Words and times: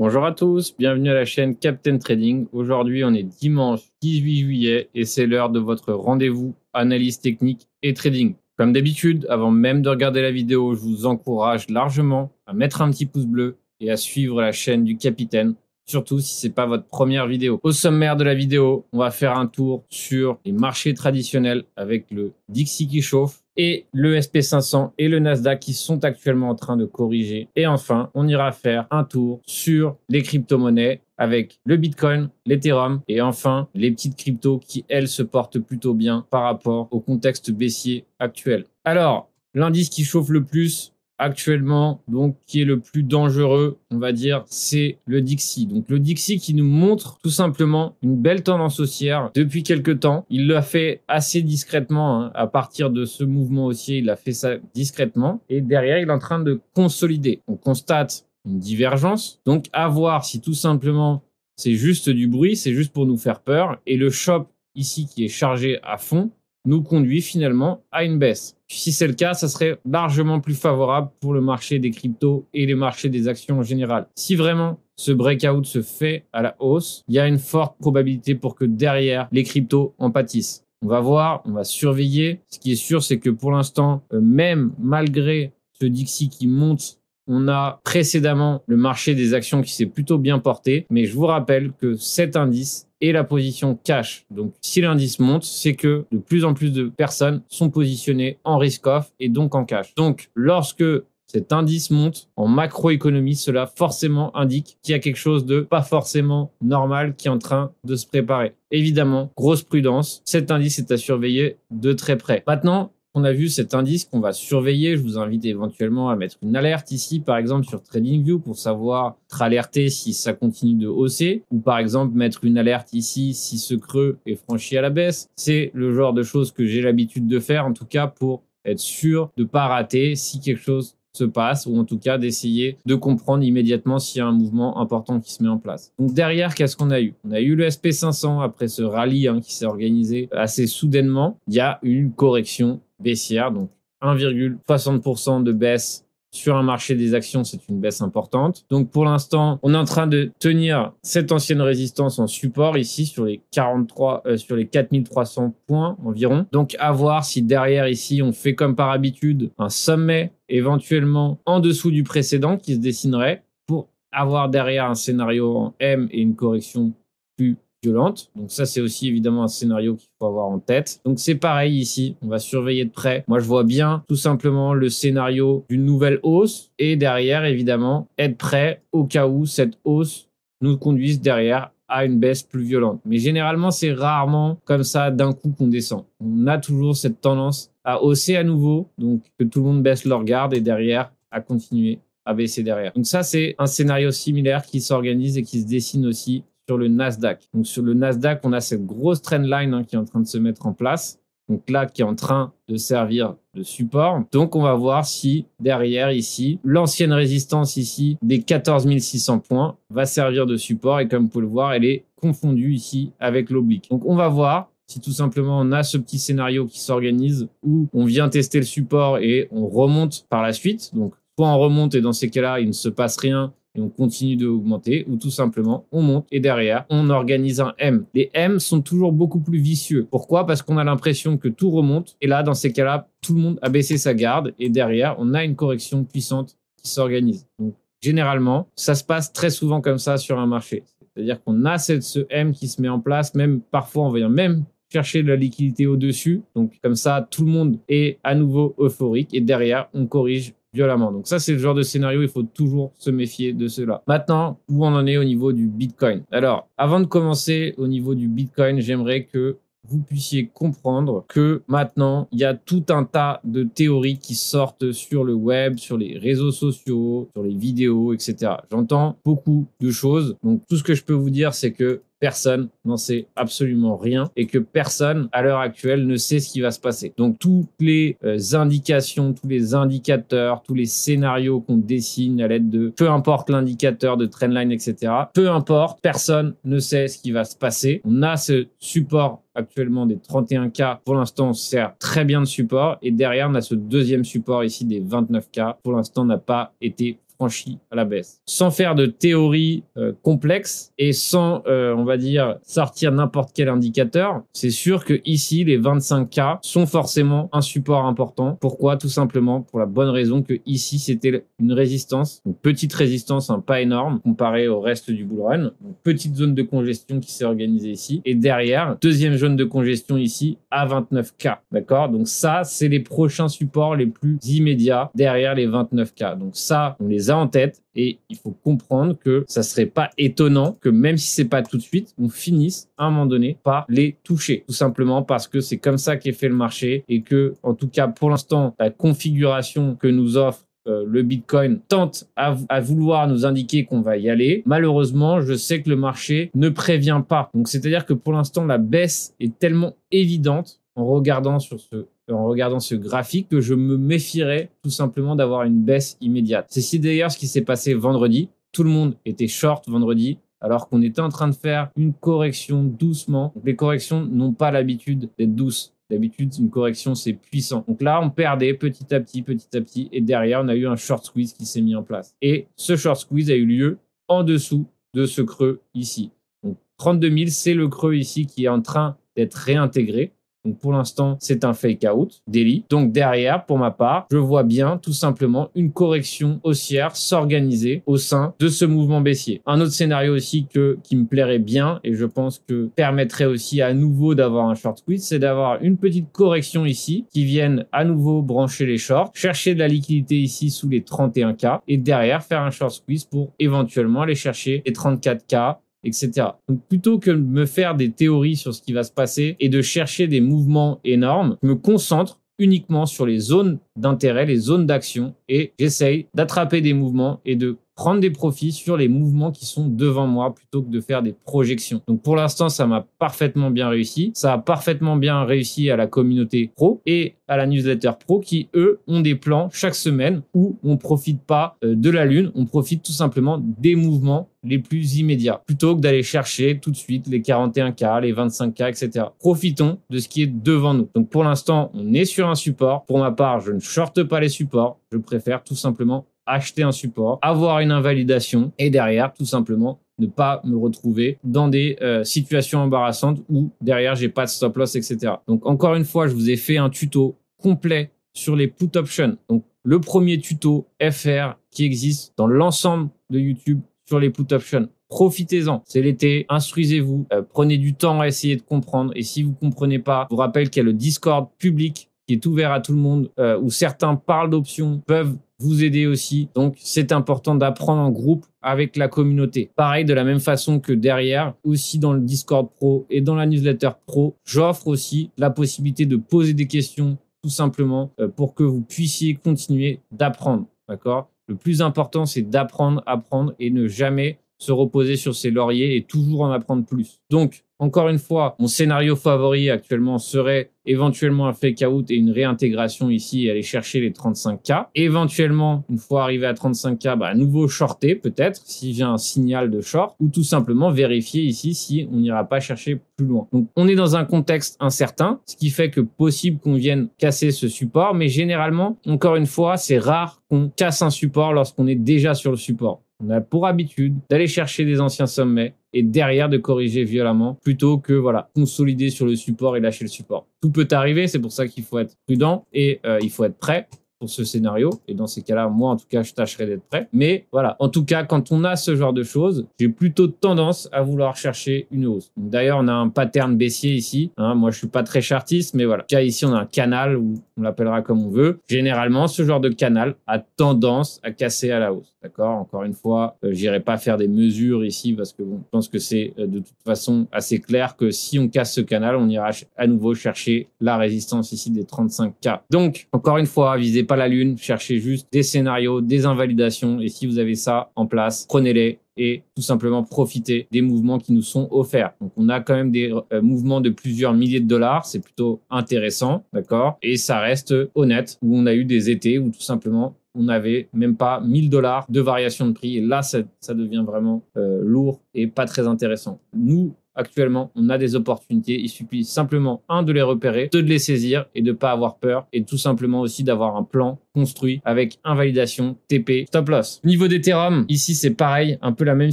Bonjour 0.00 0.24
à 0.24 0.30
tous, 0.30 0.76
bienvenue 0.78 1.10
à 1.10 1.14
la 1.14 1.24
chaîne 1.24 1.56
Captain 1.56 1.98
Trading. 1.98 2.46
Aujourd'hui, 2.52 3.02
on 3.02 3.12
est 3.14 3.24
dimanche 3.24 3.80
18 4.00 4.38
juillet 4.38 4.88
et 4.94 5.04
c'est 5.04 5.26
l'heure 5.26 5.50
de 5.50 5.58
votre 5.58 5.92
rendez-vous 5.92 6.54
analyse 6.72 7.18
technique 7.18 7.66
et 7.82 7.94
trading. 7.94 8.36
Comme 8.56 8.72
d'habitude, 8.72 9.26
avant 9.28 9.50
même 9.50 9.82
de 9.82 9.88
regarder 9.88 10.22
la 10.22 10.30
vidéo, 10.30 10.76
je 10.76 10.82
vous 10.82 11.06
encourage 11.06 11.68
largement 11.68 12.30
à 12.46 12.52
mettre 12.52 12.80
un 12.80 12.92
petit 12.92 13.06
pouce 13.06 13.26
bleu 13.26 13.56
et 13.80 13.90
à 13.90 13.96
suivre 13.96 14.40
la 14.40 14.52
chaîne 14.52 14.84
du 14.84 14.96
capitaine, 14.96 15.56
surtout 15.84 16.20
si 16.20 16.36
c'est 16.36 16.54
pas 16.54 16.66
votre 16.66 16.86
première 16.86 17.26
vidéo. 17.26 17.58
Au 17.64 17.72
sommaire 17.72 18.14
de 18.14 18.22
la 18.22 18.36
vidéo, 18.36 18.86
on 18.92 18.98
va 18.98 19.10
faire 19.10 19.36
un 19.36 19.48
tour 19.48 19.82
sur 19.88 20.38
les 20.44 20.52
marchés 20.52 20.94
traditionnels 20.94 21.64
avec 21.74 22.08
le 22.12 22.34
Dixie 22.48 22.86
qui 22.86 23.02
chauffe, 23.02 23.42
et 23.58 23.86
le 23.92 24.18
SP500 24.18 24.92
et 24.96 25.08
le 25.08 25.18
Nasdaq 25.18 25.60
qui 25.60 25.74
sont 25.74 26.04
actuellement 26.04 26.48
en 26.48 26.54
train 26.54 26.76
de 26.76 26.86
corriger. 26.86 27.48
Et 27.56 27.66
enfin, 27.66 28.10
on 28.14 28.26
ira 28.26 28.52
faire 28.52 28.86
un 28.90 29.04
tour 29.04 29.40
sur 29.44 29.96
les 30.08 30.22
crypto-monnaies 30.22 31.02
avec 31.18 31.58
le 31.64 31.76
Bitcoin, 31.76 32.30
l'Ethereum 32.46 33.00
et 33.08 33.20
enfin 33.20 33.68
les 33.74 33.90
petites 33.90 34.16
cryptos 34.16 34.60
qui, 34.60 34.84
elles, 34.88 35.08
se 35.08 35.22
portent 35.22 35.58
plutôt 35.58 35.92
bien 35.92 36.24
par 36.30 36.44
rapport 36.44 36.88
au 36.92 37.00
contexte 37.00 37.50
baissier 37.50 38.06
actuel. 38.20 38.64
Alors, 38.84 39.28
l'indice 39.54 39.90
qui 39.90 40.04
chauffe 40.04 40.28
le 40.28 40.44
plus, 40.44 40.92
actuellement, 41.18 42.02
donc 42.08 42.36
qui 42.46 42.62
est 42.62 42.64
le 42.64 42.80
plus 42.80 43.02
dangereux, 43.02 43.78
on 43.90 43.98
va 43.98 44.12
dire, 44.12 44.44
c'est 44.46 44.98
le 45.06 45.20
Dixie. 45.20 45.66
Donc 45.66 45.88
le 45.88 45.98
Dixie 45.98 46.38
qui 46.38 46.54
nous 46.54 46.64
montre 46.64 47.18
tout 47.22 47.30
simplement 47.30 47.96
une 48.02 48.16
belle 48.16 48.42
tendance 48.42 48.80
haussière 48.80 49.30
depuis 49.34 49.62
quelques 49.62 50.00
temps. 50.00 50.24
Il 50.30 50.46
l'a 50.46 50.62
fait 50.62 51.02
assez 51.08 51.42
discrètement 51.42 52.22
hein. 52.22 52.30
à 52.34 52.46
partir 52.46 52.90
de 52.90 53.04
ce 53.04 53.24
mouvement 53.24 53.66
haussier. 53.66 53.98
Il 53.98 54.10
a 54.10 54.16
fait 54.16 54.32
ça 54.32 54.56
discrètement 54.74 55.40
et 55.48 55.60
derrière, 55.60 55.98
il 55.98 56.08
est 56.08 56.12
en 56.12 56.18
train 56.18 56.40
de 56.40 56.60
consolider. 56.74 57.42
On 57.48 57.56
constate 57.56 58.26
une 58.46 58.58
divergence. 58.58 59.40
Donc 59.44 59.66
à 59.72 59.88
voir 59.88 60.24
si 60.24 60.40
tout 60.40 60.54
simplement 60.54 61.22
c'est 61.56 61.74
juste 61.74 62.08
du 62.08 62.28
bruit, 62.28 62.56
c'est 62.56 62.72
juste 62.72 62.92
pour 62.92 63.06
nous 63.06 63.16
faire 63.16 63.40
peur 63.40 63.80
et 63.86 63.96
le 63.96 64.10
shop 64.10 64.46
ici 64.76 65.08
qui 65.12 65.24
est 65.24 65.28
chargé 65.28 65.80
à 65.82 65.98
fond 65.98 66.30
nous 66.64 66.82
conduit 66.82 67.22
finalement 67.22 67.82
à 67.92 68.04
une 68.04 68.18
baisse. 68.18 68.56
Si 68.68 68.92
c'est 68.92 69.06
le 69.06 69.14
cas, 69.14 69.34
ça 69.34 69.48
serait 69.48 69.78
largement 69.88 70.40
plus 70.40 70.54
favorable 70.54 71.10
pour 71.20 71.32
le 71.32 71.40
marché 71.40 71.78
des 71.78 71.90
cryptos 71.90 72.46
et 72.52 72.66
les 72.66 72.74
marchés 72.74 73.08
des 73.08 73.28
actions 73.28 73.58
en 73.58 73.62
général. 73.62 74.06
Si 74.14 74.36
vraiment 74.36 74.78
ce 74.96 75.12
breakout 75.12 75.64
se 75.64 75.80
fait 75.80 76.26
à 76.32 76.42
la 76.42 76.56
hausse, 76.58 77.04
il 77.08 77.14
y 77.14 77.18
a 77.18 77.26
une 77.26 77.38
forte 77.38 77.78
probabilité 77.78 78.34
pour 78.34 78.54
que 78.54 78.64
derrière, 78.64 79.28
les 79.32 79.44
cryptos 79.44 79.94
en 79.98 80.10
pâtissent. 80.10 80.64
On 80.82 80.88
va 80.88 81.00
voir, 81.00 81.42
on 81.44 81.52
va 81.52 81.64
surveiller. 81.64 82.40
Ce 82.48 82.58
qui 82.58 82.72
est 82.72 82.76
sûr, 82.76 83.02
c'est 83.02 83.18
que 83.18 83.30
pour 83.30 83.50
l'instant, 83.50 84.02
euh, 84.12 84.20
même 84.20 84.72
malgré 84.78 85.52
ce 85.80 85.86
Dixie 85.86 86.28
qui 86.28 86.46
monte 86.46 86.98
on 87.28 87.46
a 87.46 87.80
précédemment 87.84 88.62
le 88.66 88.76
marché 88.76 89.14
des 89.14 89.34
actions 89.34 89.62
qui 89.62 89.72
s'est 89.72 89.86
plutôt 89.86 90.18
bien 90.18 90.38
porté, 90.38 90.86
mais 90.90 91.04
je 91.04 91.14
vous 91.14 91.26
rappelle 91.26 91.72
que 91.72 91.94
cet 91.94 92.36
indice 92.36 92.87
et 93.00 93.12
la 93.12 93.24
position 93.24 93.78
cash. 93.82 94.26
Donc, 94.30 94.54
si 94.60 94.80
l'indice 94.80 95.18
monte, 95.18 95.44
c'est 95.44 95.74
que 95.74 96.04
de 96.10 96.18
plus 96.18 96.44
en 96.44 96.54
plus 96.54 96.72
de 96.72 96.88
personnes 96.88 97.42
sont 97.48 97.70
positionnées 97.70 98.38
en 98.44 98.58
risk-off 98.58 99.12
et 99.20 99.28
donc 99.28 99.54
en 99.54 99.64
cash. 99.64 99.94
Donc, 99.94 100.30
lorsque 100.34 100.84
cet 101.30 101.52
indice 101.52 101.90
monte 101.90 102.30
en 102.36 102.48
macroéconomie, 102.48 103.36
cela 103.36 103.66
forcément 103.66 104.34
indique 104.34 104.78
qu'il 104.82 104.92
y 104.92 104.94
a 104.94 104.98
quelque 104.98 105.16
chose 105.18 105.44
de 105.44 105.60
pas 105.60 105.82
forcément 105.82 106.52
normal 106.62 107.14
qui 107.16 107.28
est 107.28 107.30
en 107.30 107.38
train 107.38 107.72
de 107.84 107.96
se 107.96 108.06
préparer. 108.06 108.54
Évidemment, 108.70 109.30
grosse 109.36 109.62
prudence, 109.62 110.22
cet 110.24 110.50
indice 110.50 110.78
est 110.78 110.90
à 110.90 110.96
surveiller 110.96 111.58
de 111.70 111.92
très 111.92 112.16
près. 112.16 112.42
Maintenant, 112.46 112.92
on 113.14 113.24
a 113.24 113.32
vu 113.32 113.48
cet 113.48 113.74
indice 113.74 114.04
qu'on 114.04 114.20
va 114.20 114.32
surveiller. 114.32 114.96
Je 114.96 115.02
vous 115.02 115.18
invite 115.18 115.44
éventuellement 115.44 116.10
à 116.10 116.16
mettre 116.16 116.36
une 116.42 116.56
alerte 116.56 116.90
ici, 116.90 117.20
par 117.20 117.36
exemple 117.36 117.66
sur 117.66 117.82
TradingView 117.82 118.38
pour 118.38 118.56
savoir 118.56 119.16
être 119.26 119.42
alerté 119.42 119.88
si 119.88 120.12
ça 120.12 120.32
continue 120.32 120.74
de 120.74 120.88
hausser 120.88 121.42
ou 121.50 121.58
par 121.58 121.78
exemple 121.78 122.16
mettre 122.16 122.44
une 122.44 122.58
alerte 122.58 122.92
ici 122.92 123.34
si 123.34 123.58
ce 123.58 123.74
creux 123.74 124.18
est 124.26 124.36
franchi 124.36 124.76
à 124.76 124.82
la 124.82 124.90
baisse. 124.90 125.28
C'est 125.36 125.70
le 125.74 125.94
genre 125.94 126.12
de 126.12 126.22
choses 126.22 126.52
que 126.52 126.64
j'ai 126.64 126.82
l'habitude 126.82 127.26
de 127.26 127.40
faire 127.40 127.66
en 127.66 127.72
tout 127.72 127.86
cas 127.86 128.06
pour 128.06 128.42
être 128.64 128.80
sûr 128.80 129.30
de 129.36 129.44
pas 129.44 129.66
rater 129.66 130.14
si 130.14 130.40
quelque 130.40 130.60
chose 130.60 130.98
se 131.18 131.24
passe 131.24 131.66
ou 131.66 131.76
en 131.76 131.84
tout 131.84 131.98
cas 131.98 132.18
d'essayer 132.18 132.78
de 132.86 132.94
comprendre 132.94 133.42
immédiatement 133.42 133.98
s'il 133.98 134.18
y 134.18 134.22
a 134.22 134.26
un 134.26 134.32
mouvement 134.32 134.78
important 134.80 135.20
qui 135.20 135.32
se 135.32 135.42
met 135.42 135.48
en 135.48 135.58
place. 135.58 135.92
Donc 135.98 136.12
derrière, 136.14 136.54
qu'est-ce 136.54 136.76
qu'on 136.76 136.90
a 136.90 137.00
eu? 137.00 137.14
On 137.24 137.32
a 137.32 137.40
eu 137.40 137.56
le 137.56 137.66
SP500 137.66 138.42
après 138.42 138.68
ce 138.68 138.82
rallye 138.82 139.26
hein, 139.26 139.40
qui 139.40 139.54
s'est 139.54 139.66
organisé 139.66 140.28
assez 140.32 140.66
soudainement. 140.66 141.38
Il 141.48 141.54
y 141.54 141.60
a 141.60 141.80
une 141.82 142.12
correction 142.12 142.80
baissière, 143.00 143.52
donc 143.52 143.70
1,60% 144.02 145.42
de 145.42 145.52
baisse 145.52 146.04
sur 146.30 146.56
un 146.56 146.62
marché 146.62 146.94
des 146.94 147.14
actions, 147.14 147.42
c'est 147.42 147.68
une 147.68 147.80
baisse 147.80 148.02
importante. 148.02 148.66
Donc 148.68 148.90
pour 148.90 149.04
l'instant, 149.04 149.58
on 149.62 149.72
est 149.72 149.78
en 149.78 149.84
train 149.84 150.06
de 150.06 150.30
tenir 150.38 150.92
cette 151.02 151.32
ancienne 151.32 151.62
résistance 151.62 152.18
en 152.18 152.26
support 152.26 152.76
ici 152.76 153.06
sur 153.06 153.24
les 153.24 153.40
43 153.50 154.22
euh, 154.26 154.36
sur 154.36 154.56
les 154.56 154.66
4300 154.66 155.54
points 155.66 155.96
environ. 156.04 156.46
Donc 156.52 156.76
à 156.78 156.92
voir 156.92 157.24
si 157.24 157.42
derrière 157.42 157.88
ici 157.88 158.20
on 158.22 158.32
fait 158.32 158.54
comme 158.54 158.76
par 158.76 158.90
habitude 158.90 159.50
un 159.58 159.70
sommet 159.70 160.32
éventuellement 160.48 161.38
en 161.46 161.60
dessous 161.60 161.90
du 161.90 162.02
précédent 162.02 162.58
qui 162.58 162.74
se 162.74 162.80
dessinerait 162.80 163.42
pour 163.66 163.88
avoir 164.12 164.48
derrière 164.48 164.84
un 164.84 164.94
scénario 164.94 165.56
en 165.56 165.74
M 165.80 166.08
et 166.10 166.20
une 166.20 166.34
correction 166.34 166.92
plus 167.36 167.56
violente. 167.82 168.30
Donc 168.36 168.50
ça, 168.50 168.66
c'est 168.66 168.80
aussi 168.80 169.08
évidemment 169.08 169.44
un 169.44 169.48
scénario 169.48 169.94
qu'il 169.94 170.08
faut 170.18 170.26
avoir 170.26 170.46
en 170.46 170.58
tête. 170.58 171.00
Donc 171.04 171.18
c'est 171.18 171.34
pareil 171.34 171.76
ici, 171.76 172.16
on 172.22 172.28
va 172.28 172.38
surveiller 172.38 172.84
de 172.84 172.90
près. 172.90 173.24
Moi, 173.28 173.38
je 173.38 173.44
vois 173.44 173.64
bien 173.64 174.04
tout 174.08 174.16
simplement 174.16 174.74
le 174.74 174.88
scénario 174.88 175.64
d'une 175.68 175.84
nouvelle 175.84 176.20
hausse 176.22 176.70
et 176.78 176.96
derrière, 176.96 177.44
évidemment, 177.44 178.08
être 178.18 178.36
prêt 178.36 178.82
au 178.92 179.04
cas 179.04 179.26
où 179.26 179.46
cette 179.46 179.78
hausse 179.84 180.28
nous 180.60 180.76
conduise 180.76 181.20
derrière 181.20 181.70
à 181.88 182.04
une 182.04 182.18
baisse 182.18 182.42
plus 182.42 182.62
violente. 182.62 183.00
Mais 183.06 183.18
généralement, 183.18 183.70
c'est 183.70 183.92
rarement 183.92 184.58
comme 184.64 184.82
ça 184.82 185.10
d'un 185.10 185.32
coup 185.32 185.54
qu'on 185.56 185.68
descend. 185.68 186.04
On 186.20 186.46
a 186.46 186.58
toujours 186.58 186.96
cette 186.96 187.20
tendance 187.20 187.70
à 187.82 188.02
hausser 188.02 188.36
à 188.36 188.44
nouveau, 188.44 188.88
donc 188.98 189.22
que 189.38 189.44
tout 189.44 189.60
le 189.60 189.66
monde 189.66 189.82
baisse 189.82 190.04
leur 190.04 190.24
garde 190.24 190.52
et 190.52 190.60
derrière 190.60 191.12
à 191.30 191.40
continuer 191.40 192.00
à 192.26 192.34
baisser 192.34 192.62
derrière. 192.62 192.92
Donc 192.92 193.06
ça, 193.06 193.22
c'est 193.22 193.54
un 193.58 193.66
scénario 193.66 194.10
similaire 194.10 194.66
qui 194.66 194.82
s'organise 194.82 195.38
et 195.38 195.42
qui 195.42 195.62
se 195.62 195.66
dessine 195.66 196.04
aussi 196.04 196.44
sur 196.68 196.76
le 196.76 196.88
Nasdaq. 196.88 197.48
Donc 197.54 197.66
sur 197.66 197.82
le 197.82 197.94
Nasdaq, 197.94 198.40
on 198.44 198.52
a 198.52 198.60
cette 198.60 198.84
grosse 198.84 199.22
trendline 199.22 199.72
hein, 199.72 199.84
qui 199.84 199.96
est 199.96 199.98
en 199.98 200.04
train 200.04 200.20
de 200.20 200.26
se 200.26 200.36
mettre 200.36 200.66
en 200.66 200.74
place. 200.74 201.18
Donc 201.48 201.70
là, 201.70 201.86
qui 201.86 202.02
est 202.02 202.04
en 202.04 202.14
train 202.14 202.52
de 202.68 202.76
servir 202.76 203.34
de 203.54 203.62
support. 203.62 204.22
Donc 204.32 204.54
on 204.54 204.60
va 204.60 204.74
voir 204.74 205.06
si 205.06 205.46
derrière 205.60 206.12
ici, 206.12 206.60
l'ancienne 206.62 207.14
résistance 207.14 207.78
ici 207.78 208.18
des 208.20 208.42
14 208.42 208.86
600 208.98 209.38
points 209.38 209.78
va 209.88 210.04
servir 210.04 210.44
de 210.44 210.58
support. 210.58 211.00
Et 211.00 211.08
comme 211.08 211.22
vous 211.24 211.28
pouvez 211.30 211.46
le 211.46 211.50
voir, 211.50 211.72
elle 211.72 211.86
est 211.86 212.04
confondue 212.16 212.74
ici 212.74 213.12
avec 213.18 213.48
l'oblique. 213.48 213.88
Donc 213.90 214.04
on 214.04 214.14
va 214.14 214.28
voir 214.28 214.70
si 214.86 215.00
tout 215.00 215.12
simplement 215.12 215.58
on 215.58 215.72
a 215.72 215.82
ce 215.82 215.96
petit 215.96 216.18
scénario 216.18 216.66
qui 216.66 216.80
s'organise 216.80 217.48
où 217.62 217.88
on 217.94 218.04
vient 218.04 218.28
tester 218.28 218.58
le 218.58 218.66
support 218.66 219.18
et 219.18 219.48
on 219.50 219.68
remonte 219.68 220.26
par 220.28 220.42
la 220.42 220.52
suite. 220.52 220.90
Donc 220.94 221.14
soit 221.38 221.48
on 221.48 221.58
remonte 221.58 221.94
et 221.94 222.02
dans 222.02 222.12
ces 222.12 222.28
cas-là, 222.28 222.60
il 222.60 222.66
ne 222.66 222.72
se 222.72 222.90
passe 222.90 223.16
rien 223.16 223.54
et 223.78 223.80
on 223.80 223.88
continue 223.88 224.36
d'augmenter 224.36 225.04
ou 225.08 225.16
tout 225.16 225.30
simplement 225.30 225.86
on 225.92 226.02
monte 226.02 226.26
et 226.30 226.40
derrière 226.40 226.84
on 226.90 227.10
organise 227.10 227.60
un 227.60 227.74
M. 227.78 228.04
Les 228.14 228.30
M 228.34 228.58
sont 228.58 228.82
toujours 228.82 229.12
beaucoup 229.12 229.40
plus 229.40 229.58
vicieux. 229.58 230.06
Pourquoi? 230.10 230.46
Parce 230.46 230.62
qu'on 230.62 230.78
a 230.78 230.84
l'impression 230.84 231.38
que 231.38 231.48
tout 231.48 231.70
remonte 231.70 232.16
et 232.20 232.26
là 232.26 232.42
dans 232.42 232.54
ces 232.54 232.72
cas-là 232.72 233.08
tout 233.20 233.34
le 233.34 233.40
monde 233.40 233.58
a 233.62 233.68
baissé 233.68 233.96
sa 233.96 234.14
garde 234.14 234.54
et 234.58 234.68
derrière 234.68 235.16
on 235.18 235.34
a 235.34 235.44
une 235.44 235.54
correction 235.54 236.04
puissante 236.04 236.56
qui 236.82 236.90
s'organise. 236.90 237.46
Donc 237.58 237.74
généralement 238.02 238.68
ça 238.74 238.94
se 238.94 239.04
passe 239.04 239.32
très 239.32 239.50
souvent 239.50 239.80
comme 239.80 239.98
ça 239.98 240.16
sur 240.16 240.38
un 240.38 240.46
marché. 240.46 240.82
C'est-à-dire 241.14 241.42
qu'on 241.42 241.64
a 241.64 241.78
cette, 241.78 242.02
ce 242.02 242.26
M 242.30 242.52
qui 242.52 242.68
se 242.68 242.80
met 242.82 242.88
en 242.88 243.00
place, 243.00 243.34
même 243.34 243.60
parfois 243.60 244.04
on 244.04 244.10
va 244.10 244.28
même 244.28 244.64
chercher 244.90 245.22
de 245.22 245.28
la 245.28 245.36
liquidité 245.36 245.86
au-dessus. 245.86 246.42
Donc 246.54 246.78
comme 246.82 246.94
ça, 246.94 247.26
tout 247.30 247.44
le 247.44 247.50
monde 247.50 247.78
est 247.88 248.18
à 248.24 248.34
nouveau 248.34 248.74
euphorique 248.78 249.30
et 249.32 249.40
derrière, 249.40 249.88
on 249.94 250.06
corrige 250.06 250.54
violemment. 250.72 251.12
Donc 251.12 251.26
ça, 251.26 251.38
c'est 251.38 251.52
le 251.52 251.58
genre 251.58 251.74
de 251.74 251.82
scénario, 251.82 252.22
il 252.22 252.28
faut 252.28 252.42
toujours 252.42 252.92
se 252.98 253.10
méfier 253.10 253.52
de 253.52 253.68
cela. 253.68 254.02
Maintenant, 254.06 254.58
où 254.68 254.84
on 254.84 254.94
en 254.94 255.06
est 255.06 255.16
au 255.16 255.24
niveau 255.24 255.52
du 255.52 255.66
Bitcoin? 255.66 256.22
Alors, 256.30 256.68
avant 256.76 257.00
de 257.00 257.06
commencer 257.06 257.74
au 257.78 257.86
niveau 257.86 258.14
du 258.14 258.28
Bitcoin, 258.28 258.80
j'aimerais 258.80 259.24
que 259.24 259.56
vous 259.88 260.00
puissiez 260.00 260.50
comprendre 260.52 261.24
que 261.28 261.62
maintenant, 261.66 262.28
il 262.30 262.40
y 262.40 262.44
a 262.44 262.52
tout 262.52 262.84
un 262.90 263.04
tas 263.04 263.40
de 263.44 263.62
théories 263.62 264.18
qui 264.18 264.34
sortent 264.34 264.92
sur 264.92 265.24
le 265.24 265.32
web, 265.32 265.78
sur 265.78 265.96
les 265.96 266.18
réseaux 266.18 266.50
sociaux, 266.50 267.28
sur 267.32 267.42
les 267.42 267.54
vidéos, 267.54 268.12
etc. 268.12 268.52
J'entends 268.70 269.16
beaucoup 269.24 269.66
de 269.80 269.90
choses. 269.90 270.36
Donc, 270.42 270.60
tout 270.68 270.76
ce 270.76 270.82
que 270.82 270.94
je 270.94 271.04
peux 271.04 271.14
vous 271.14 271.30
dire, 271.30 271.54
c'est 271.54 271.72
que 271.72 272.02
personne 272.20 272.68
n'en 272.84 272.96
sait 272.96 273.26
absolument 273.36 273.96
rien 273.96 274.30
et 274.36 274.46
que 274.46 274.58
personne 274.58 275.28
à 275.32 275.42
l'heure 275.42 275.60
actuelle 275.60 276.06
ne 276.06 276.16
sait 276.16 276.40
ce 276.40 276.50
qui 276.50 276.60
va 276.60 276.70
se 276.70 276.80
passer. 276.80 277.12
Donc 277.16 277.38
toutes 277.38 277.68
les 277.80 278.16
euh, 278.24 278.38
indications, 278.52 279.32
tous 279.32 279.48
les 279.48 279.74
indicateurs, 279.74 280.62
tous 280.62 280.74
les 280.74 280.86
scénarios 280.86 281.60
qu'on 281.60 281.76
dessine 281.76 282.40
à 282.40 282.48
l'aide 282.48 282.70
de 282.70 282.88
peu 282.96 283.10
importe 283.10 283.50
l'indicateur 283.50 284.16
de 284.16 284.26
trendline, 284.26 284.72
etc. 284.72 285.12
Peu 285.32 285.50
importe, 285.50 286.00
personne 286.02 286.54
ne 286.64 286.78
sait 286.78 287.08
ce 287.08 287.18
qui 287.18 287.30
va 287.30 287.44
se 287.44 287.56
passer. 287.56 288.00
On 288.04 288.22
a 288.22 288.36
ce 288.36 288.66
support 288.78 289.42
actuellement 289.54 290.06
des 290.06 290.16
31K. 290.16 290.98
Pour 291.04 291.16
l'instant, 291.16 291.50
on 291.50 291.52
sert 291.52 291.96
très 291.98 292.24
bien 292.24 292.40
de 292.40 292.46
support 292.46 292.98
et 293.02 293.10
derrière, 293.10 293.48
on 293.50 293.54
a 293.54 293.60
ce 293.60 293.74
deuxième 293.74 294.24
support 294.24 294.64
ici 294.64 294.84
des 294.84 295.00
29K. 295.00 295.76
Pour 295.82 295.92
l'instant, 295.92 296.24
n'a 296.24 296.38
pas 296.38 296.72
été 296.80 297.18
franchi 297.38 297.78
à 297.90 297.96
la 297.96 298.04
baisse. 298.04 298.40
Sans 298.46 298.70
faire 298.70 298.96
de 298.96 299.06
théorie 299.06 299.84
euh, 299.96 300.12
complexe 300.22 300.92
et 300.98 301.12
sans, 301.12 301.62
euh, 301.66 301.94
on 301.94 302.04
va 302.04 302.16
dire, 302.16 302.56
sortir 302.62 303.12
n'importe 303.12 303.50
quel 303.54 303.68
indicateur, 303.68 304.42
c'est 304.52 304.70
sûr 304.70 305.04
que 305.04 305.20
ici, 305.24 305.62
les 305.64 305.78
25K 305.78 306.58
sont 306.62 306.86
forcément 306.86 307.48
un 307.52 307.60
support 307.60 308.06
important. 308.06 308.58
Pourquoi? 308.60 308.96
Tout 308.96 309.08
simplement 309.08 309.60
pour 309.60 309.78
la 309.78 309.86
bonne 309.86 310.08
raison 310.08 310.42
que 310.42 310.54
ici, 310.66 310.98
c'était 310.98 311.44
une 311.60 311.72
résistance, 311.72 312.42
une 312.44 312.54
petite 312.54 312.92
résistance, 312.92 313.50
un 313.50 313.60
pas 313.60 313.80
énorme 313.80 314.20
comparé 314.20 314.66
au 314.66 314.80
reste 314.80 315.10
du 315.10 315.24
bull 315.24 315.42
run. 315.42 315.70
Petite 316.02 316.34
zone 316.34 316.54
de 316.54 316.62
congestion 316.62 317.20
qui 317.20 317.30
s'est 317.30 317.44
organisée 317.44 317.90
ici. 317.90 318.20
Et 318.24 318.34
derrière, 318.34 318.96
deuxième 319.00 319.36
zone 319.36 319.54
de 319.54 319.64
congestion 319.64 320.16
ici 320.16 320.58
à 320.70 320.86
29K. 320.86 321.58
D'accord? 321.70 322.08
Donc 322.08 322.26
ça, 322.26 322.62
c'est 322.64 322.88
les 322.88 323.00
prochains 323.00 323.48
supports 323.48 323.94
les 323.94 324.06
plus 324.06 324.38
immédiats 324.48 325.10
derrière 325.14 325.54
les 325.54 325.68
29K. 325.68 326.38
Donc 326.38 326.50
ça, 326.54 326.96
on 327.00 327.06
les 327.06 327.27
en 327.36 327.48
tête 327.48 327.82
et 327.94 328.18
il 328.28 328.36
faut 328.36 328.50
comprendre 328.50 329.16
que 329.18 329.44
ça 329.48 329.62
serait 329.62 329.86
pas 329.86 330.10
étonnant 330.18 330.76
que 330.80 330.88
même 330.88 331.16
si 331.16 331.28
c'est 331.30 331.44
pas 331.44 331.62
tout 331.62 331.76
de 331.76 331.82
suite, 331.82 332.14
on 332.18 332.28
finisse 332.28 332.88
à 332.96 333.06
un 333.06 333.10
moment 333.10 333.26
donné 333.26 333.58
par 333.62 333.84
les 333.88 334.16
toucher. 334.22 334.64
Tout 334.66 334.74
simplement 334.74 335.22
parce 335.22 335.48
que 335.48 335.60
c'est 335.60 335.78
comme 335.78 335.98
ça 335.98 336.16
qu'est 336.16 336.32
fait 336.32 336.48
le 336.48 336.54
marché 336.54 337.04
et 337.08 337.22
que, 337.22 337.54
en 337.62 337.74
tout 337.74 337.88
cas, 337.88 338.08
pour 338.08 338.30
l'instant, 338.30 338.74
la 338.78 338.90
configuration 338.90 339.96
que 339.96 340.08
nous 340.08 340.36
offre 340.36 340.64
euh, 340.86 341.04
le 341.06 341.22
Bitcoin 341.22 341.80
tente 341.88 342.28
à, 342.36 342.56
à, 342.68 342.80
vouloir 342.80 343.28
nous 343.28 343.44
indiquer 343.44 343.84
qu'on 343.84 344.00
va 344.00 344.16
y 344.16 344.30
aller. 344.30 344.62
Malheureusement, 344.64 345.40
je 345.40 345.54
sais 345.54 345.82
que 345.82 345.90
le 345.90 345.96
marché 345.96 346.50
ne 346.54 346.70
prévient 346.70 347.20
pas. 347.28 347.50
Donc, 347.52 347.68
c'est-à-dire 347.68 348.06
que 348.06 348.14
pour 348.14 348.32
l'instant, 348.32 348.64
la 348.64 348.78
baisse 348.78 349.34
est 349.38 349.58
tellement 349.58 349.96
évidente 350.10 350.80
en 350.94 351.04
regardant 351.04 351.58
sur 351.58 351.78
ce 351.78 352.06
en 352.30 352.46
regardant 352.46 352.80
ce 352.80 352.94
graphique 352.94 353.48
que 353.48 353.60
je 353.60 353.74
me 353.74 353.96
méfierais 353.96 354.70
tout 354.82 354.90
simplement 354.90 355.36
d'avoir 355.36 355.62
une 355.64 355.82
baisse 355.82 356.16
immédiate. 356.20 356.66
C'est 356.68 356.98
d'ailleurs 356.98 357.30
ce 357.30 357.38
qui 357.38 357.46
s'est 357.46 357.62
passé 357.62 357.94
vendredi. 357.94 358.48
Tout 358.72 358.82
le 358.82 358.90
monde 358.90 359.14
était 359.24 359.48
short 359.48 359.88
vendredi 359.88 360.38
alors 360.60 360.88
qu'on 360.88 361.02
était 361.02 361.20
en 361.20 361.28
train 361.28 361.48
de 361.48 361.54
faire 361.54 361.90
une 361.96 362.12
correction 362.12 362.84
doucement. 362.84 363.52
Les 363.64 363.76
corrections 363.76 364.24
n'ont 364.24 364.52
pas 364.52 364.70
l'habitude 364.70 365.30
d'être 365.38 365.54
douces. 365.54 365.94
D'habitude, 366.10 366.54
une 366.58 366.70
correction, 366.70 367.14
c'est 367.14 367.34
puissant. 367.34 367.84
Donc 367.86 368.00
là, 368.00 368.20
on 368.22 368.30
perdait 368.30 368.72
petit 368.72 369.14
à 369.14 369.20
petit, 369.20 369.42
petit 369.42 369.76
à 369.76 369.80
petit. 369.82 370.08
Et 370.10 370.22
derrière, 370.22 370.62
on 370.64 370.68
a 370.68 370.74
eu 370.74 370.86
un 370.86 370.96
short 370.96 371.24
squeeze 371.24 371.52
qui 371.52 371.66
s'est 371.66 371.82
mis 371.82 371.94
en 371.94 372.02
place. 372.02 372.34
Et 372.40 372.66
ce 372.76 372.96
short 372.96 373.20
squeeze 373.20 373.50
a 373.50 373.54
eu 373.54 373.66
lieu 373.66 373.98
en 374.26 374.42
dessous 374.42 374.86
de 375.12 375.26
ce 375.26 375.42
creux 375.42 375.80
ici. 375.94 376.30
Donc 376.62 376.78
32 376.96 377.30
000, 377.30 377.50
c'est 377.50 377.74
le 377.74 377.88
creux 377.88 378.16
ici 378.16 378.46
qui 378.46 378.64
est 378.64 378.68
en 378.68 378.80
train 378.80 379.18
d'être 379.36 379.54
réintégré. 379.54 380.32
Donc 380.68 380.78
pour 380.80 380.92
l'instant, 380.92 381.38
c'est 381.40 381.64
un 381.64 381.72
fake 381.72 382.06
out 382.12 382.42
daily. 382.46 382.84
Donc 382.90 383.10
derrière, 383.10 383.64
pour 383.64 383.78
ma 383.78 383.90
part, 383.90 384.26
je 384.30 384.36
vois 384.36 384.64
bien 384.64 384.98
tout 384.98 385.14
simplement 385.14 385.70
une 385.74 385.92
correction 385.92 386.60
haussière 386.62 387.16
s'organiser 387.16 388.02
au 388.04 388.18
sein 388.18 388.52
de 388.58 388.68
ce 388.68 388.84
mouvement 388.84 389.22
baissier. 389.22 389.62
Un 389.64 389.80
autre 389.80 389.92
scénario 389.92 390.34
aussi 390.34 390.66
qui 391.02 391.16
me 391.16 391.24
plairait 391.24 391.58
bien 391.58 392.00
et 392.04 392.12
je 392.12 392.26
pense 392.26 392.62
que 392.68 392.90
permettrait 392.94 393.46
aussi 393.46 393.80
à 393.80 393.94
nouveau 393.94 394.34
d'avoir 394.34 394.68
un 394.68 394.74
short 394.74 394.98
squeeze, 394.98 395.24
c'est 395.24 395.38
d'avoir 395.38 395.82
une 395.82 395.96
petite 395.96 396.30
correction 396.32 396.84
ici 396.84 397.24
qui 397.32 397.44
vienne 397.44 397.86
à 397.90 398.04
nouveau 398.04 398.42
brancher 398.42 398.84
les 398.84 398.98
shorts, 398.98 399.30
chercher 399.32 399.74
de 399.74 399.78
la 399.78 399.88
liquidité 399.88 400.36
ici 400.36 400.68
sous 400.68 400.90
les 400.90 401.00
31K 401.00 401.80
et 401.88 401.96
derrière 401.96 402.42
faire 402.42 402.60
un 402.60 402.70
short 402.70 402.92
squeeze 402.92 403.24
pour 403.24 403.52
éventuellement 403.58 404.22
aller 404.22 404.34
chercher 404.34 404.82
les 404.84 404.92
34K 404.92 405.76
etc. 406.04 406.48
Donc 406.68 406.80
plutôt 406.88 407.18
que 407.18 407.30
de 407.30 407.36
me 407.36 407.66
faire 407.66 407.94
des 407.94 408.10
théories 408.10 408.56
sur 408.56 408.74
ce 408.74 408.82
qui 408.82 408.92
va 408.92 409.02
se 409.02 409.12
passer 409.12 409.56
et 409.60 409.68
de 409.68 409.82
chercher 409.82 410.26
des 410.26 410.40
mouvements 410.40 411.00
énormes, 411.04 411.56
je 411.62 411.68
me 411.68 411.74
concentre 411.74 412.40
uniquement 412.58 413.06
sur 413.06 413.24
les 413.24 413.38
zones 413.38 413.78
d'intérêt, 413.96 414.46
les 414.46 414.56
zones 414.56 414.86
d'action 414.86 415.34
et 415.48 415.72
j'essaye 415.78 416.26
d'attraper 416.34 416.80
des 416.80 416.92
mouvements 416.92 417.40
et 417.44 417.56
de 417.56 417.76
prendre 417.98 418.20
des 418.20 418.30
profits 418.30 418.70
sur 418.70 418.96
les 418.96 419.08
mouvements 419.08 419.50
qui 419.50 419.66
sont 419.66 419.88
devant 419.88 420.28
moi 420.28 420.54
plutôt 420.54 420.82
que 420.82 420.88
de 420.88 421.00
faire 421.00 421.20
des 421.20 421.32
projections. 421.32 422.00
Donc 422.06 422.22
pour 422.22 422.36
l'instant, 422.36 422.68
ça 422.68 422.86
m'a 422.86 423.04
parfaitement 423.18 423.72
bien 423.72 423.88
réussi. 423.88 424.30
Ça 424.36 424.52
a 424.52 424.58
parfaitement 424.58 425.16
bien 425.16 425.42
réussi 425.42 425.90
à 425.90 425.96
la 425.96 426.06
communauté 426.06 426.70
pro 426.76 427.02
et 427.06 427.34
à 427.48 427.56
la 427.56 427.66
newsletter 427.66 428.12
pro 428.24 428.38
qui, 428.38 428.68
eux, 428.74 429.00
ont 429.08 429.20
des 429.20 429.34
plans 429.34 429.68
chaque 429.72 429.96
semaine 429.96 430.42
où 430.54 430.78
on 430.84 430.96
profite 430.96 431.42
pas 431.42 431.76
euh, 431.82 431.96
de 431.96 432.08
la 432.08 432.24
lune, 432.24 432.52
on 432.54 432.66
profite 432.66 433.02
tout 433.02 433.10
simplement 433.10 433.60
des 433.60 433.96
mouvements 433.96 434.48
les 434.62 434.78
plus 434.78 435.16
immédiats 435.16 435.62
plutôt 435.66 435.96
que 435.96 436.00
d'aller 436.00 436.22
chercher 436.22 436.78
tout 436.78 436.92
de 436.92 436.96
suite 436.96 437.26
les 437.26 437.40
41K, 437.40 438.20
les 438.20 438.32
25K, 438.32 438.90
etc. 438.90 439.26
Profitons 439.40 439.98
de 440.10 440.18
ce 440.18 440.28
qui 440.28 440.42
est 440.42 440.46
devant 440.46 440.94
nous. 440.94 441.08
Donc 441.16 441.30
pour 441.30 441.42
l'instant, 441.42 441.90
on 441.94 442.12
est 442.12 442.26
sur 442.26 442.48
un 442.48 442.54
support. 442.54 443.04
Pour 443.06 443.18
ma 443.18 443.32
part, 443.32 443.60
je 443.60 443.72
ne 443.72 443.80
shorte 443.80 444.22
pas 444.22 444.38
les 444.38 444.48
supports. 444.48 445.00
Je 445.10 445.18
préfère 445.18 445.64
tout 445.64 445.74
simplement 445.74 446.26
acheter 446.48 446.82
un 446.82 446.92
support, 446.92 447.38
avoir 447.42 447.80
une 447.80 447.90
invalidation 447.90 448.72
et 448.78 448.90
derrière, 448.90 449.32
tout 449.32 449.44
simplement, 449.44 450.00
ne 450.18 450.26
pas 450.26 450.60
me 450.64 450.76
retrouver 450.76 451.38
dans 451.44 451.68
des 451.68 451.96
euh, 452.02 452.24
situations 452.24 452.80
embarrassantes 452.80 453.40
où 453.48 453.70
derrière 453.80 454.16
j'ai 454.16 454.28
pas 454.28 454.44
de 454.44 454.50
stop 454.50 454.76
loss, 454.76 454.96
etc. 454.96 455.34
Donc 455.46 455.64
encore 455.66 455.94
une 455.94 456.04
fois, 456.04 456.26
je 456.26 456.34
vous 456.34 456.50
ai 456.50 456.56
fait 456.56 456.76
un 456.76 456.90
tuto 456.90 457.36
complet 457.62 458.10
sur 458.32 458.56
les 458.56 458.68
put 458.68 458.90
options. 458.96 459.36
Donc 459.48 459.64
le 459.84 460.00
premier 460.00 460.38
tuto 460.38 460.86
FR 461.00 461.56
qui 461.70 461.84
existe 461.84 462.32
dans 462.36 462.46
l'ensemble 462.46 463.10
de 463.30 463.38
YouTube 463.38 463.80
sur 464.06 464.18
les 464.18 464.30
put 464.30 464.52
options. 464.52 464.88
Profitez-en, 465.08 465.82
c'est 465.86 466.02
l'été, 466.02 466.44
instruisez-vous, 466.48 467.26
euh, 467.32 467.42
prenez 467.48 467.78
du 467.78 467.94
temps 467.94 468.20
à 468.20 468.26
essayer 468.26 468.56
de 468.56 468.62
comprendre 468.62 469.12
et 469.14 469.22
si 469.22 469.42
vous 469.42 469.52
comprenez 469.52 469.98
pas, 469.98 470.26
je 470.28 470.34
vous 470.34 470.40
rappelle 470.40 470.68
qu'il 470.68 470.80
y 470.80 470.84
a 470.84 470.86
le 470.86 470.92
Discord 470.92 471.48
public 471.58 472.10
qui 472.26 472.34
est 472.34 472.44
ouvert 472.44 472.72
à 472.72 472.80
tout 472.80 472.92
le 472.92 472.98
monde, 472.98 473.30
euh, 473.38 473.58
où 473.58 473.70
certains 473.70 474.14
parlent 474.14 474.50
d'options, 474.50 475.02
peuvent 475.06 475.38
vous 475.60 475.82
aider 475.82 476.06
aussi. 476.06 476.48
Donc, 476.54 476.76
c'est 476.78 477.12
important 477.12 477.54
d'apprendre 477.54 478.00
en 478.00 478.10
groupe 478.10 478.46
avec 478.62 478.96
la 478.96 479.08
communauté. 479.08 479.70
Pareil, 479.74 480.04
de 480.04 480.14
la 480.14 480.24
même 480.24 480.40
façon 480.40 480.80
que 480.80 480.92
derrière, 480.92 481.54
aussi 481.64 481.98
dans 481.98 482.12
le 482.12 482.20
Discord 482.20 482.68
Pro 482.70 483.06
et 483.10 483.20
dans 483.20 483.34
la 483.34 483.46
newsletter 483.46 483.90
Pro, 484.06 484.36
j'offre 484.44 484.86
aussi 484.86 485.30
la 485.36 485.50
possibilité 485.50 486.06
de 486.06 486.16
poser 486.16 486.54
des 486.54 486.66
questions 486.66 487.18
tout 487.42 487.50
simplement 487.50 488.10
euh, 488.20 488.28
pour 488.28 488.54
que 488.54 488.62
vous 488.62 488.82
puissiez 488.82 489.34
continuer 489.34 490.00
d'apprendre. 490.10 490.66
D'accord? 490.88 491.30
Le 491.46 491.56
plus 491.56 491.82
important, 491.82 492.26
c'est 492.26 492.42
d'apprendre, 492.42 493.02
apprendre 493.06 493.54
et 493.58 493.70
ne 493.70 493.88
jamais 493.88 494.38
se 494.58 494.72
reposer 494.72 495.16
sur 495.16 495.34
ses 495.34 495.50
lauriers 495.50 495.96
et 495.96 496.02
toujours 496.02 496.42
en 496.42 496.50
apprendre 496.50 496.84
plus. 496.84 497.20
Donc, 497.30 497.64
encore 497.80 498.08
une 498.08 498.18
fois, 498.18 498.56
mon 498.58 498.66
scénario 498.66 499.14
favori 499.14 499.70
actuellement 499.70 500.18
serait 500.18 500.72
éventuellement 500.84 501.46
un 501.46 501.52
fake 501.52 501.84
out 501.86 502.10
et 502.10 502.16
une 502.16 502.32
réintégration 502.32 503.08
ici 503.08 503.46
et 503.46 503.52
aller 503.52 503.62
chercher 503.62 504.00
les 504.00 504.10
35K. 504.10 504.86
Éventuellement, 504.96 505.84
une 505.88 505.98
fois 505.98 506.24
arrivé 506.24 506.46
à 506.46 506.54
35K, 506.54 507.16
bah, 507.16 507.28
à 507.28 507.34
nouveau 507.34 507.68
shorter 507.68 508.16
peut-être 508.16 508.60
si 508.64 508.94
j'ai 508.94 509.04
un 509.04 509.18
signal 509.18 509.70
de 509.70 509.80
short 509.80 510.16
ou 510.18 510.28
tout 510.28 510.42
simplement 510.42 510.90
vérifier 510.90 511.42
ici 511.42 511.74
si 511.74 512.08
on 512.10 512.16
n'ira 512.16 512.48
pas 512.48 512.58
chercher 512.58 513.00
plus 513.16 513.26
loin. 513.26 513.46
Donc 513.52 513.68
on 513.76 513.86
est 513.86 513.94
dans 513.94 514.16
un 514.16 514.24
contexte 514.24 514.76
incertain, 514.80 515.40
ce 515.46 515.56
qui 515.56 515.70
fait 515.70 515.90
que 515.90 516.00
possible 516.00 516.58
qu'on 516.58 516.74
vienne 516.74 517.08
casser 517.16 517.52
ce 517.52 517.68
support, 517.68 518.14
mais 518.14 518.28
généralement, 518.28 518.98
encore 519.06 519.36
une 519.36 519.46
fois, 519.46 519.76
c'est 519.76 519.98
rare 519.98 520.42
qu'on 520.50 520.68
casse 520.68 521.02
un 521.02 521.10
support 521.10 521.52
lorsqu'on 521.52 521.86
est 521.86 521.94
déjà 521.94 522.34
sur 522.34 522.50
le 522.50 522.56
support. 522.56 523.02
On 523.20 523.30
a 523.30 523.40
pour 523.40 523.66
habitude 523.66 524.16
d'aller 524.30 524.46
chercher 524.46 524.84
des 524.84 525.00
anciens 525.00 525.26
sommets 525.26 525.74
et 525.92 526.04
derrière 526.04 526.48
de 526.48 526.56
corriger 526.56 527.02
violemment 527.02 527.54
plutôt 527.54 527.98
que 527.98 528.12
voilà 528.12 528.48
consolider 528.54 529.10
sur 529.10 529.26
le 529.26 529.34
support 529.34 529.76
et 529.76 529.80
lâcher 529.80 530.04
le 530.04 530.08
support. 530.08 530.46
Tout 530.62 530.70
peut 530.70 530.86
arriver, 530.92 531.26
c'est 531.26 531.40
pour 531.40 531.50
ça 531.50 531.66
qu'il 531.66 531.82
faut 531.82 531.98
être 531.98 532.14
prudent 532.26 532.64
et 532.72 533.00
euh, 533.04 533.18
il 533.20 533.30
faut 533.30 533.44
être 533.44 533.58
prêt 533.58 533.88
pour 534.18 534.28
ce 534.28 534.44
scénario. 534.44 534.90
Et 535.06 535.14
dans 535.14 535.26
ces 535.26 535.42
cas-là, 535.42 535.68
moi, 535.68 535.92
en 535.92 535.96
tout 535.96 536.06
cas, 536.08 536.22
je 536.22 536.32
tâcherai 536.32 536.66
d'être 536.66 536.84
prêt. 536.84 537.08
Mais 537.12 537.46
voilà, 537.52 537.76
en 537.78 537.88
tout 537.88 538.04
cas, 538.04 538.24
quand 538.24 538.50
on 538.52 538.64
a 538.64 538.76
ce 538.76 538.96
genre 538.96 539.12
de 539.12 539.22
choses, 539.22 539.66
j'ai 539.78 539.88
plutôt 539.88 540.26
tendance 540.26 540.88
à 540.92 541.02
vouloir 541.02 541.36
chercher 541.36 541.86
une 541.90 542.06
hausse. 542.06 542.32
D'ailleurs, 542.36 542.78
on 542.80 542.88
a 542.88 542.92
un 542.92 543.08
pattern 543.08 543.56
baissier 543.56 543.92
ici. 543.92 544.32
Hein. 544.36 544.54
Moi, 544.54 544.70
je 544.70 544.78
suis 544.78 544.88
pas 544.88 545.02
très 545.02 545.20
chartiste, 545.20 545.74
mais 545.74 545.84
voilà. 545.84 546.04
Cas 546.04 546.22
ici, 546.22 546.44
on 546.44 546.52
a 546.52 546.60
un 546.60 546.66
canal 546.66 547.16
ou 547.16 547.34
on 547.56 547.62
l'appellera 547.62 548.02
comme 548.02 548.24
on 548.24 548.30
veut. 548.30 548.60
Généralement, 548.68 549.28
ce 549.28 549.44
genre 549.44 549.60
de 549.60 549.68
canal 549.68 550.16
a 550.26 550.38
tendance 550.38 551.20
à 551.22 551.30
casser 551.30 551.70
à 551.70 551.78
la 551.78 551.92
hausse. 551.92 552.14
D'accord? 552.28 552.58
Encore 552.58 552.84
une 552.84 552.92
fois, 552.92 553.36
euh, 553.42 553.52
j'irai 553.52 553.80
pas 553.80 553.96
faire 553.96 554.18
des 554.18 554.28
mesures 554.28 554.84
ici 554.84 555.14
parce 555.14 555.32
que 555.32 555.42
bon, 555.42 555.60
je 555.64 555.68
pense 555.70 555.88
que 555.88 555.98
c'est 555.98 556.34
euh, 556.38 556.46
de 556.46 556.58
toute 556.58 556.76
façon 556.84 557.26
assez 557.32 557.58
clair 557.58 557.96
que 557.96 558.10
si 558.10 558.38
on 558.38 558.48
casse 558.48 558.74
ce 558.74 558.82
canal, 558.82 559.16
on 559.16 559.28
ira 559.28 559.48
à 559.78 559.86
nouveau 559.86 560.14
chercher 560.14 560.68
la 560.80 560.98
résistance 560.98 561.52
ici 561.52 561.70
des 561.70 561.84
35K. 561.84 562.60
Donc, 562.70 563.08
encore 563.12 563.38
une 563.38 563.46
fois, 563.46 563.78
visez 563.78 564.04
pas 564.04 564.16
la 564.16 564.28
lune, 564.28 564.58
cherchez 564.58 564.98
juste 564.98 565.26
des 565.32 565.42
scénarios, 565.42 566.02
des 566.02 566.26
invalidations 566.26 567.00
et 567.00 567.08
si 567.08 567.26
vous 567.26 567.38
avez 567.38 567.54
ça 567.54 567.90
en 567.96 568.06
place, 568.06 568.46
prenez-les 568.46 568.98
et 569.18 569.42
tout 569.54 569.62
simplement 569.62 570.04
profiter 570.04 570.68
des 570.70 570.80
mouvements 570.80 571.18
qui 571.18 571.32
nous 571.32 571.42
sont 571.42 571.68
offerts. 571.70 572.12
Donc 572.20 572.32
on 572.36 572.48
a 572.48 572.60
quand 572.60 572.74
même 572.74 572.92
des 572.92 573.12
euh, 573.32 573.42
mouvements 573.42 573.80
de 573.80 573.90
plusieurs 573.90 574.32
milliers 574.32 574.60
de 574.60 574.68
dollars, 574.68 575.04
c'est 575.04 575.18
plutôt 575.18 575.60
intéressant, 575.70 576.44
d'accord? 576.52 576.98
Et 577.02 577.16
ça 577.16 577.40
reste 577.40 577.74
honnête 577.94 578.38
où 578.42 578.56
on 578.56 578.66
a 578.66 578.74
eu 578.74 578.84
des 578.84 579.10
étés 579.10 579.38
où 579.38 579.50
tout 579.50 579.60
simplement 579.60 580.14
on 580.34 580.44
n'avait 580.44 580.88
même 580.92 581.16
pas 581.16 581.40
1000 581.40 581.70
dollars 581.70 582.06
de 582.08 582.20
variation 582.20 582.66
de 582.66 582.72
prix 582.72 582.98
et 582.98 583.00
là 583.00 583.22
ça, 583.22 583.42
devient 583.74 584.04
vraiment 584.06 584.42
euh, 584.56 584.80
lourd 584.82 585.20
et 585.34 585.46
pas 585.46 585.66
très 585.66 585.86
intéressant. 585.86 586.40
Nous 586.54 586.94
actuellement, 587.18 587.70
on 587.74 587.90
a 587.90 587.98
des 587.98 588.14
opportunités. 588.14 588.80
Il 588.80 588.88
suffit 588.88 589.24
simplement, 589.24 589.82
un, 589.88 590.02
de 590.02 590.12
les 590.12 590.22
repérer, 590.22 590.70
deux, 590.72 590.82
de 590.82 590.88
les 590.88 590.98
saisir 590.98 591.46
et 591.54 591.62
de 591.62 591.72
pas 591.72 591.90
avoir 591.90 592.18
peur 592.18 592.46
et 592.52 592.64
tout 592.64 592.78
simplement 592.78 593.20
aussi 593.20 593.44
d'avoir 593.44 593.76
un 593.76 593.82
plan 593.82 594.18
construit 594.34 594.80
avec 594.84 595.18
invalidation, 595.24 595.96
TP, 596.06 596.46
stop 596.46 596.68
loss. 596.68 597.00
Niveau 597.04 597.26
d'Ethereum, 597.26 597.84
ici 597.88 598.14
c'est 598.14 598.30
pareil, 598.30 598.78
un 598.82 598.92
peu 598.92 599.04
la 599.04 599.16
même 599.16 599.32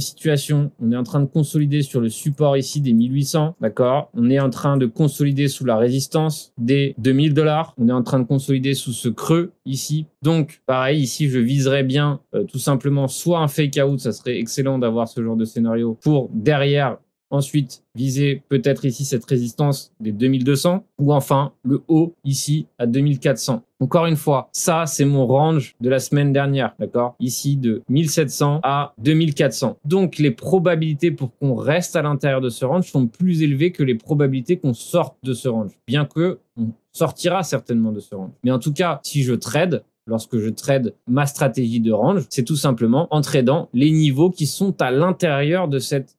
situation. 0.00 0.72
On 0.80 0.90
est 0.90 0.96
en 0.96 1.04
train 1.04 1.20
de 1.20 1.26
consolider 1.26 1.82
sur 1.82 2.00
le 2.00 2.08
support 2.08 2.56
ici 2.56 2.80
des 2.80 2.92
1800, 2.92 3.56
d'accord? 3.60 4.10
On 4.14 4.28
est 4.30 4.40
en 4.40 4.50
train 4.50 4.76
de 4.76 4.86
consolider 4.86 5.46
sous 5.46 5.64
la 5.64 5.76
résistance 5.76 6.52
des 6.58 6.94
2000 6.98 7.34
dollars. 7.34 7.74
On 7.78 7.88
est 7.88 7.92
en 7.92 8.02
train 8.02 8.18
de 8.18 8.26
consolider 8.26 8.74
sous 8.74 8.92
ce 8.92 9.08
creux 9.08 9.52
ici. 9.64 10.06
Donc 10.22 10.60
pareil, 10.66 11.00
ici 11.00 11.28
je 11.28 11.38
viserais 11.38 11.84
bien 11.84 12.20
euh, 12.34 12.42
tout 12.42 12.58
simplement 12.58 13.06
soit 13.06 13.38
un 13.38 13.48
fake 13.48 13.78
out, 13.84 14.00
ça 14.00 14.12
serait 14.12 14.38
excellent 14.38 14.78
d'avoir 14.78 15.08
ce 15.08 15.22
genre 15.22 15.36
de 15.36 15.44
scénario 15.44 15.96
pour 16.02 16.30
derrière 16.32 16.98
Ensuite, 17.30 17.82
viser 17.96 18.42
peut-être 18.48 18.84
ici 18.84 19.04
cette 19.04 19.24
résistance 19.24 19.92
des 19.98 20.12
2200 20.12 20.84
ou 20.98 21.12
enfin 21.12 21.52
le 21.64 21.82
haut 21.88 22.14
ici 22.24 22.66
à 22.78 22.86
2400. 22.86 23.62
Encore 23.80 24.06
une 24.06 24.16
fois, 24.16 24.48
ça 24.52 24.86
c'est 24.86 25.04
mon 25.04 25.26
range 25.26 25.74
de 25.80 25.88
la 25.88 25.98
semaine 25.98 26.32
dernière, 26.32 26.74
d'accord? 26.78 27.16
Ici 27.18 27.56
de 27.56 27.82
1700 27.88 28.60
à 28.62 28.94
2400. 28.98 29.76
Donc 29.84 30.18
les 30.18 30.30
probabilités 30.30 31.10
pour 31.10 31.36
qu'on 31.36 31.54
reste 31.56 31.96
à 31.96 32.02
l'intérieur 32.02 32.40
de 32.40 32.48
ce 32.48 32.64
range 32.64 32.90
sont 32.90 33.06
plus 33.08 33.42
élevées 33.42 33.72
que 33.72 33.82
les 33.82 33.96
probabilités 33.96 34.56
qu'on 34.56 34.74
sorte 34.74 35.16
de 35.24 35.32
ce 35.34 35.48
range, 35.48 35.72
bien 35.86 36.04
que 36.04 36.38
on 36.56 36.68
sortira 36.92 37.42
certainement 37.42 37.92
de 37.92 38.00
ce 38.00 38.14
range. 38.14 38.30
Mais 38.44 38.52
en 38.52 38.58
tout 38.58 38.72
cas, 38.72 39.00
si 39.02 39.22
je 39.24 39.34
trade, 39.34 39.84
lorsque 40.06 40.38
je 40.38 40.48
trade 40.48 40.94
ma 41.06 41.26
stratégie 41.26 41.80
de 41.80 41.92
range, 41.92 42.24
c'est 42.30 42.44
tout 42.44 42.56
simplement 42.56 43.08
en 43.10 43.20
tradant 43.20 43.68
les 43.74 43.90
niveaux 43.90 44.30
qui 44.30 44.46
sont 44.46 44.80
à 44.80 44.90
l'intérieur 44.90 45.68
de 45.68 45.78
cette 45.78 46.16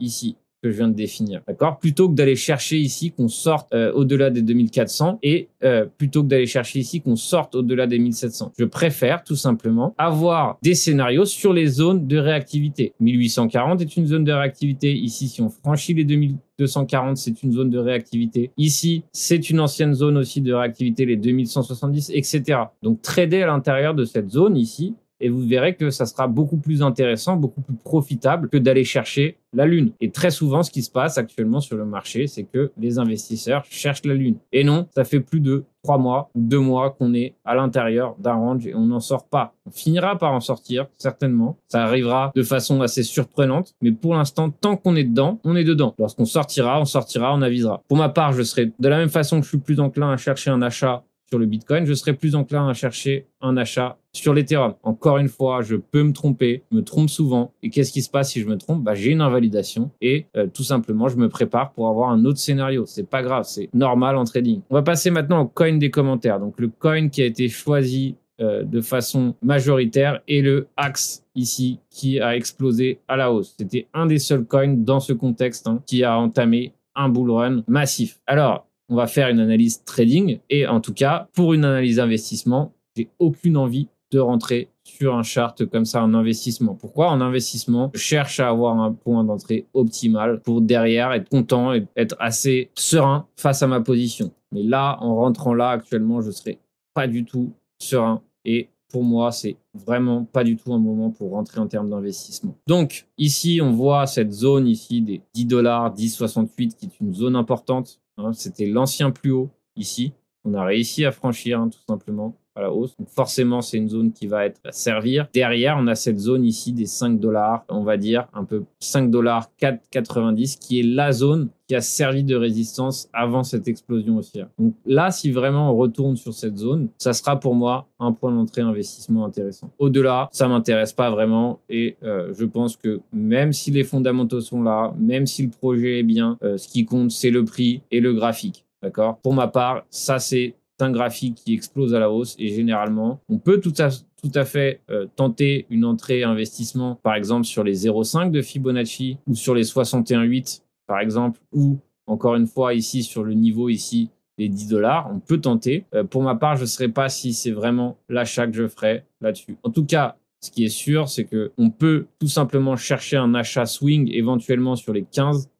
ici 0.00 0.36
que 0.62 0.70
je 0.70 0.76
viens 0.76 0.88
de 0.88 0.94
définir, 0.94 1.40
d'accord? 1.46 1.78
Plutôt 1.78 2.08
que 2.08 2.14
d'aller 2.14 2.36
chercher 2.36 2.78
ici 2.78 3.12
qu'on 3.12 3.28
sorte 3.28 3.72
euh, 3.74 3.92
au-delà 3.92 4.30
des 4.30 4.42
2400 4.42 5.20
et 5.22 5.48
euh, 5.62 5.86
plutôt 5.98 6.22
que 6.22 6.28
d'aller 6.28 6.46
chercher 6.46 6.80
ici 6.80 7.00
qu'on 7.00 7.16
sorte 7.16 7.54
au-delà 7.54 7.86
des 7.86 7.98
1700. 7.98 8.52
Je 8.58 8.64
préfère 8.64 9.22
tout 9.22 9.36
simplement 9.36 9.94
avoir 9.98 10.58
des 10.62 10.74
scénarios 10.74 11.26
sur 11.26 11.52
les 11.52 11.66
zones 11.66 12.06
de 12.06 12.18
réactivité. 12.18 12.92
1840 13.00 13.80
est 13.82 13.96
une 13.96 14.06
zone 14.06 14.24
de 14.24 14.32
réactivité. 14.32 14.92
Ici, 14.92 15.28
si 15.28 15.40
on 15.40 15.48
franchit 15.48 15.94
les 15.94 16.04
2240, 16.04 17.16
c'est 17.16 17.42
une 17.42 17.52
zone 17.52 17.70
de 17.70 17.78
réactivité. 17.78 18.50
Ici, 18.56 19.04
c'est 19.12 19.50
une 19.50 19.60
ancienne 19.60 19.94
zone 19.94 20.16
aussi 20.16 20.40
de 20.40 20.52
réactivité, 20.52 21.06
les 21.06 21.16
2170, 21.16 22.10
etc. 22.14 22.62
Donc, 22.82 23.00
trader 23.00 23.42
à 23.42 23.46
l'intérieur 23.46 23.94
de 23.94 24.04
cette 24.04 24.30
zone 24.30 24.56
ici, 24.56 24.96
et 25.20 25.28
vous 25.28 25.46
verrez 25.46 25.74
que 25.74 25.90
ça 25.90 26.06
sera 26.06 26.28
beaucoup 26.28 26.56
plus 26.56 26.82
intéressant, 26.82 27.36
beaucoup 27.36 27.60
plus 27.60 27.76
profitable 27.76 28.48
que 28.48 28.56
d'aller 28.56 28.84
chercher 28.84 29.36
la 29.54 29.66
Lune. 29.66 29.92
Et 30.00 30.10
très 30.10 30.30
souvent, 30.30 30.62
ce 30.62 30.70
qui 30.70 30.82
se 30.82 30.90
passe 30.90 31.18
actuellement 31.18 31.60
sur 31.60 31.76
le 31.76 31.84
marché, 31.84 32.26
c'est 32.26 32.44
que 32.44 32.70
les 32.78 32.98
investisseurs 32.98 33.64
cherchent 33.64 34.04
la 34.04 34.14
Lune. 34.14 34.36
Et 34.52 34.64
non, 34.64 34.86
ça 34.94 35.04
fait 35.04 35.20
plus 35.20 35.40
de 35.40 35.64
trois 35.82 35.98
mois 35.98 36.30
deux 36.34 36.58
mois 36.58 36.90
qu'on 36.90 37.14
est 37.14 37.34
à 37.44 37.54
l'intérieur 37.54 38.14
d'un 38.18 38.34
range 38.34 38.66
et 38.66 38.74
on 38.74 38.86
n'en 38.86 39.00
sort 39.00 39.24
pas. 39.24 39.54
On 39.66 39.70
finira 39.70 40.18
par 40.18 40.32
en 40.32 40.40
sortir, 40.40 40.86
certainement. 40.98 41.56
Ça 41.68 41.82
arrivera 41.82 42.32
de 42.34 42.42
façon 42.42 42.82
assez 42.82 43.02
surprenante, 43.02 43.74
mais 43.80 43.92
pour 43.92 44.14
l'instant, 44.14 44.50
tant 44.50 44.76
qu'on 44.76 44.96
est 44.96 45.04
dedans, 45.04 45.38
on 45.44 45.56
est 45.56 45.64
dedans. 45.64 45.94
Lorsqu'on 45.98 46.26
sortira, 46.26 46.80
on 46.80 46.84
sortira, 46.84 47.34
on 47.34 47.42
avisera. 47.42 47.82
Pour 47.88 47.96
ma 47.96 48.08
part, 48.10 48.32
je 48.32 48.42
serai 48.42 48.72
de 48.78 48.88
la 48.88 48.98
même 48.98 49.08
façon 49.08 49.38
que 49.38 49.44
je 49.44 49.48
suis 49.48 49.58
plus 49.58 49.80
enclin 49.80 50.10
à 50.10 50.16
chercher 50.16 50.50
un 50.50 50.60
achat 50.60 51.04
sur 51.28 51.38
le 51.38 51.46
Bitcoin, 51.46 51.84
je 51.84 51.94
serais 51.94 52.14
plus 52.14 52.34
enclin 52.34 52.68
à 52.68 52.74
chercher 52.74 53.26
un 53.40 53.56
achat 53.56 53.98
sur 54.12 54.34
l'Ethereum. 54.34 54.74
Encore 54.82 55.18
une 55.18 55.28
fois, 55.28 55.62
je 55.62 55.76
peux 55.76 56.02
me 56.02 56.12
tromper, 56.12 56.62
me 56.70 56.80
trompe 56.80 57.10
souvent. 57.10 57.52
Et 57.62 57.70
qu'est-ce 57.70 57.92
qui 57.92 58.02
se 58.02 58.10
passe 58.10 58.32
si 58.32 58.40
je 58.40 58.46
me 58.46 58.56
trompe? 58.56 58.82
Bah, 58.82 58.94
J'ai 58.94 59.10
une 59.10 59.20
invalidation 59.20 59.90
et 60.00 60.26
euh, 60.36 60.46
tout 60.46 60.64
simplement, 60.64 61.08
je 61.08 61.16
me 61.16 61.28
prépare 61.28 61.72
pour 61.72 61.88
avoir 61.88 62.10
un 62.10 62.24
autre 62.24 62.38
scénario. 62.38 62.84
C'est 62.86 63.08
pas 63.08 63.22
grave, 63.22 63.44
c'est 63.46 63.68
normal 63.74 64.16
en 64.16 64.24
trading. 64.24 64.62
On 64.70 64.74
va 64.74 64.82
passer 64.82 65.10
maintenant 65.10 65.42
au 65.42 65.46
coin 65.46 65.76
des 65.76 65.90
commentaires. 65.90 66.40
Donc 66.40 66.58
le 66.58 66.68
coin 66.68 67.08
qui 67.08 67.22
a 67.22 67.26
été 67.26 67.48
choisi 67.48 68.16
euh, 68.40 68.62
de 68.62 68.80
façon 68.80 69.34
majoritaire 69.42 70.20
est 70.28 70.40
le 70.42 70.68
Axe 70.76 71.24
ici 71.34 71.80
qui 71.90 72.20
a 72.20 72.36
explosé 72.36 73.00
à 73.08 73.16
la 73.16 73.32
hausse. 73.32 73.54
C'était 73.58 73.86
un 73.92 74.06
des 74.06 74.18
seuls 74.18 74.44
coins 74.44 74.74
dans 74.76 75.00
ce 75.00 75.12
contexte 75.12 75.66
hein, 75.66 75.82
qui 75.86 76.04
a 76.04 76.16
entamé 76.18 76.72
un 76.94 77.08
bull 77.08 77.30
run 77.30 77.62
massif. 77.66 78.20
Alors, 78.26 78.67
on 78.88 78.96
va 78.96 79.06
faire 79.06 79.28
une 79.28 79.40
analyse 79.40 79.82
trading. 79.84 80.40
Et 80.50 80.66
en 80.66 80.80
tout 80.80 80.94
cas, 80.94 81.28
pour 81.34 81.52
une 81.52 81.64
analyse 81.64 82.00
investissement, 82.00 82.72
j'ai 82.96 83.08
aucune 83.18 83.56
envie 83.56 83.88
de 84.10 84.18
rentrer 84.18 84.70
sur 84.84 85.14
un 85.14 85.22
chart 85.22 85.66
comme 85.66 85.84
ça 85.84 86.02
en 86.02 86.14
investissement. 86.14 86.74
Pourquoi? 86.74 87.10
En 87.10 87.20
investissement, 87.20 87.90
je 87.94 88.00
cherche 88.00 88.40
à 88.40 88.48
avoir 88.48 88.80
un 88.80 88.92
point 88.92 89.22
d'entrée 89.22 89.66
optimal 89.74 90.40
pour 90.40 90.62
derrière 90.62 91.12
être 91.12 91.28
content 91.28 91.74
et 91.74 91.86
être 91.96 92.16
assez 92.18 92.70
serein 92.74 93.26
face 93.36 93.62
à 93.62 93.66
ma 93.66 93.80
position. 93.80 94.32
Mais 94.52 94.62
là, 94.62 94.96
en 95.00 95.14
rentrant 95.16 95.52
là 95.52 95.70
actuellement, 95.70 96.22
je 96.22 96.30
serai 96.30 96.58
pas 96.94 97.06
du 97.06 97.24
tout 97.24 97.52
serein 97.78 98.22
et 98.46 98.70
pour 98.90 99.04
moi, 99.04 99.30
c'est 99.32 99.56
vraiment 99.74 100.24
pas 100.24 100.44
du 100.44 100.56
tout 100.56 100.72
un 100.72 100.78
moment 100.78 101.10
pour 101.10 101.32
rentrer 101.32 101.60
en 101.60 101.66
termes 101.66 101.90
d'investissement. 101.90 102.56
Donc, 102.66 103.06
ici, 103.18 103.60
on 103.62 103.72
voit 103.72 104.06
cette 104.06 104.32
zone 104.32 104.66
ici 104.66 105.02
des 105.02 105.20
10 105.34 105.44
dollars, 105.44 105.94
10,68 105.94 106.74
qui 106.74 106.86
est 106.86 107.00
une 107.00 107.14
zone 107.14 107.36
importante. 107.36 108.00
Hein, 108.18 108.32
c'était 108.32 108.66
l'ancien 108.66 109.10
plus 109.10 109.30
haut 109.30 109.50
ici. 109.76 110.12
On 110.44 110.54
a 110.54 110.64
réussi 110.64 111.04
à 111.04 111.12
franchir 111.12 111.60
hein, 111.60 111.68
tout 111.68 111.80
simplement 111.88 112.36
la 112.60 112.72
hausse. 112.72 112.96
Donc 112.96 113.08
forcément, 113.08 113.60
c'est 113.60 113.76
une 113.76 113.88
zone 113.88 114.12
qui 114.12 114.26
va 114.26 114.46
être 114.46 114.60
à 114.64 114.72
servir. 114.72 115.28
Derrière, 115.32 115.76
on 115.78 115.86
a 115.86 115.94
cette 115.94 116.18
zone 116.18 116.44
ici 116.44 116.72
des 116.72 116.86
5 116.86 117.18
dollars, 117.18 117.64
on 117.68 117.82
va 117.82 117.96
dire 117.96 118.26
un 118.32 118.44
peu 118.44 118.64
5 118.80 119.10
dollars 119.10 119.48
4,90 119.60 120.58
qui 120.58 120.80
est 120.80 120.82
la 120.82 121.12
zone 121.12 121.48
qui 121.68 121.74
a 121.74 121.80
servi 121.82 122.24
de 122.24 122.34
résistance 122.34 123.10
avant 123.12 123.44
cette 123.44 123.68
explosion 123.68 124.16
haussière. 124.16 124.48
Donc 124.58 124.74
là, 124.86 125.10
si 125.10 125.30
vraiment 125.30 125.70
on 125.70 125.76
retourne 125.76 126.16
sur 126.16 126.32
cette 126.32 126.56
zone, 126.56 126.88
ça 126.96 127.12
sera 127.12 127.38
pour 127.38 127.54
moi 127.54 127.86
un 128.00 128.12
point 128.12 128.32
d'entrée 128.32 128.62
investissement 128.62 129.26
intéressant. 129.26 129.70
Au-delà, 129.78 130.30
ça 130.32 130.48
m'intéresse 130.48 130.94
pas 130.94 131.10
vraiment 131.10 131.60
et 131.68 131.96
euh, 132.02 132.32
je 132.36 132.46
pense 132.46 132.76
que 132.76 133.00
même 133.12 133.52
si 133.52 133.70
les 133.70 133.84
fondamentaux 133.84 134.40
sont 134.40 134.62
là, 134.62 134.94
même 134.98 135.26
si 135.26 135.42
le 135.42 135.50
projet 135.50 136.00
est 136.00 136.04
bien, 136.04 136.38
euh, 136.42 136.56
ce 136.56 136.68
qui 136.68 136.86
compte 136.86 137.10
c'est 137.10 137.30
le 137.30 137.44
prix 137.44 137.82
et 137.90 138.00
le 138.00 138.14
graphique. 138.14 138.64
D'accord? 138.82 139.18
Pour 139.18 139.34
ma 139.34 139.48
part, 139.48 139.84
ça 139.90 140.18
c'est 140.18 140.54
un 140.80 140.90
graphique 140.90 141.36
qui 141.36 141.54
explose 141.54 141.94
à 141.94 141.98
la 141.98 142.10
hausse 142.10 142.34
et 142.38 142.48
généralement, 142.48 143.20
on 143.28 143.38
peut 143.38 143.60
tout 143.60 143.74
à, 143.78 143.88
tout 144.22 144.32
à 144.34 144.44
fait 144.44 144.80
euh, 144.90 145.06
tenter 145.16 145.66
une 145.70 145.84
entrée 145.84 146.22
investissement, 146.22 146.96
par 147.02 147.14
exemple 147.14 147.44
sur 147.44 147.64
les 147.64 147.86
0,5 147.86 148.30
de 148.30 148.42
Fibonacci 148.42 149.18
ou 149.26 149.34
sur 149.34 149.54
les 149.54 149.64
61,8 149.64 150.62
par 150.86 151.00
exemple, 151.00 151.40
ou 151.52 151.78
encore 152.06 152.34
une 152.34 152.46
fois 152.46 152.74
ici 152.74 153.02
sur 153.02 153.22
le 153.22 153.34
niveau 153.34 153.68
ici 153.68 154.10
les 154.38 154.48
10 154.48 154.68
dollars, 154.68 155.10
on 155.12 155.18
peut 155.18 155.40
tenter. 155.40 155.84
Euh, 155.94 156.04
pour 156.04 156.22
ma 156.22 156.36
part, 156.36 156.56
je 156.56 156.62
ne 156.62 156.66
sais 156.66 156.88
pas 156.88 157.08
si 157.08 157.34
c'est 157.34 157.50
vraiment 157.50 157.98
l'achat 158.08 158.46
que 158.46 158.52
je 158.52 158.68
ferai 158.68 159.04
là-dessus. 159.20 159.58
En 159.64 159.70
tout 159.70 159.84
cas, 159.84 160.16
ce 160.40 160.50
qui 160.50 160.64
est 160.64 160.68
sûr, 160.68 161.08
c'est 161.08 161.24
que 161.24 161.50
on 161.58 161.70
peut 161.70 162.06
tout 162.20 162.28
simplement 162.28 162.76
chercher 162.76 163.16
un 163.16 163.34
achat 163.34 163.66
swing 163.66 164.08
éventuellement 164.12 164.76
sur 164.76 164.92
les 164.92 165.02
15 165.02 165.50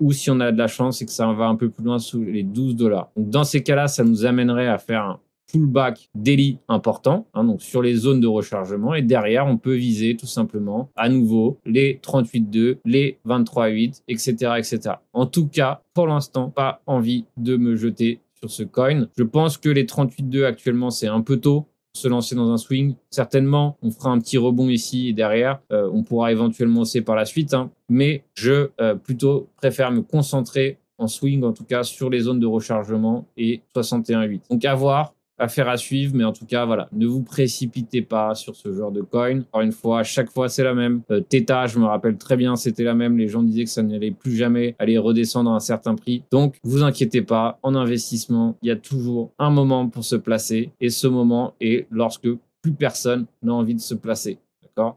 ou 0.00 0.12
si 0.12 0.30
on 0.30 0.40
a 0.40 0.52
de 0.52 0.58
la 0.58 0.68
chance 0.68 1.02
et 1.02 1.06
que 1.06 1.12
ça 1.12 1.30
va 1.32 1.46
un 1.46 1.56
peu 1.56 1.68
plus 1.70 1.84
loin 1.84 1.98
sous 1.98 2.22
les 2.22 2.42
12 2.42 2.76
dollars. 2.76 3.10
Dans 3.16 3.44
ces 3.44 3.62
cas-là, 3.62 3.88
ça 3.88 4.04
nous 4.04 4.24
amènerait 4.26 4.68
à 4.68 4.78
faire 4.78 5.02
un 5.02 5.20
pullback 5.50 6.10
daily 6.14 6.58
important, 6.68 7.26
hein, 7.34 7.44
donc 7.44 7.62
sur 7.62 7.80
les 7.82 7.94
zones 7.94 8.20
de 8.20 8.26
rechargement. 8.26 8.94
Et 8.94 9.02
derrière, 9.02 9.46
on 9.46 9.56
peut 9.56 9.74
viser 9.74 10.16
tout 10.16 10.26
simplement 10.26 10.90
à 10.94 11.08
nouveau 11.08 11.58
les 11.64 12.00
38.2, 12.02 12.76
les 12.84 13.18
23.8, 13.26 14.02
etc., 14.08 14.32
etc. 14.58 14.96
En 15.12 15.26
tout 15.26 15.48
cas, 15.48 15.82
pour 15.94 16.06
l'instant, 16.06 16.50
pas 16.50 16.82
envie 16.86 17.24
de 17.36 17.56
me 17.56 17.76
jeter 17.76 18.20
sur 18.38 18.50
ce 18.50 18.62
coin. 18.62 19.08
Je 19.16 19.24
pense 19.24 19.56
que 19.58 19.68
les 19.68 19.84
38.2 19.84 20.44
actuellement, 20.44 20.90
c'est 20.90 21.08
un 21.08 21.22
peu 21.22 21.38
tôt 21.38 21.66
se 21.98 22.08
lancer 22.08 22.34
dans 22.34 22.50
un 22.50 22.56
swing. 22.56 22.94
Certainement, 23.10 23.76
on 23.82 23.90
fera 23.90 24.10
un 24.10 24.18
petit 24.18 24.38
rebond 24.38 24.68
ici 24.68 25.08
et 25.08 25.12
derrière, 25.12 25.60
euh, 25.72 25.90
on 25.92 26.02
pourra 26.02 26.32
éventuellement 26.32 26.82
aussi 26.82 27.00
par 27.00 27.16
la 27.16 27.24
suite. 27.24 27.54
Hein. 27.54 27.70
mais 27.88 28.24
je 28.34 28.70
euh, 28.80 28.94
plutôt 28.94 29.48
préfère 29.56 29.90
me 29.90 30.02
concentrer 30.02 30.78
en 30.98 31.06
swing, 31.06 31.44
en 31.44 31.52
tout 31.52 31.64
cas 31.64 31.84
sur 31.84 32.10
les 32.10 32.20
zones 32.20 32.40
de 32.40 32.46
rechargement 32.46 33.26
et 33.36 33.62
61.8. 33.74 34.40
Donc 34.50 34.64
à 34.64 34.74
voir 34.74 35.14
affaire 35.38 35.68
à 35.68 35.76
suivre, 35.76 36.12
mais 36.14 36.24
en 36.24 36.32
tout 36.32 36.46
cas, 36.46 36.64
voilà, 36.64 36.88
ne 36.92 37.06
vous 37.06 37.22
précipitez 37.22 38.02
pas 38.02 38.34
sur 38.34 38.56
ce 38.56 38.72
genre 38.72 38.92
de 38.92 39.02
coin. 39.02 39.40
Encore 39.40 39.62
une 39.62 39.72
fois, 39.72 40.00
à 40.00 40.02
chaque 40.04 40.30
fois, 40.30 40.48
c'est 40.48 40.64
la 40.64 40.74
même. 40.74 41.02
Euh, 41.10 41.20
Theta, 41.20 41.66
je 41.66 41.78
me 41.78 41.84
rappelle 41.86 42.16
très 42.16 42.36
bien, 42.36 42.56
c'était 42.56 42.84
la 42.84 42.94
même. 42.94 43.18
Les 43.18 43.28
gens 43.28 43.42
disaient 43.42 43.64
que 43.64 43.70
ça 43.70 43.82
n'allait 43.82 44.10
plus 44.10 44.36
jamais 44.36 44.74
aller 44.78 44.98
redescendre 44.98 45.50
à 45.50 45.54
un 45.54 45.60
certain 45.60 45.94
prix. 45.94 46.22
Donc, 46.30 46.58
vous 46.62 46.82
inquiétez 46.82 47.22
pas, 47.22 47.58
en 47.62 47.74
investissement, 47.74 48.56
il 48.62 48.68
y 48.68 48.70
a 48.70 48.76
toujours 48.76 49.32
un 49.38 49.50
moment 49.50 49.88
pour 49.88 50.04
se 50.04 50.16
placer, 50.16 50.70
et 50.80 50.90
ce 50.90 51.06
moment 51.06 51.54
est 51.60 51.86
lorsque 51.90 52.28
plus 52.62 52.72
personne 52.72 53.26
n'a 53.42 53.54
envie 53.54 53.74
de 53.74 53.80
se 53.80 53.94
placer. 53.94 54.38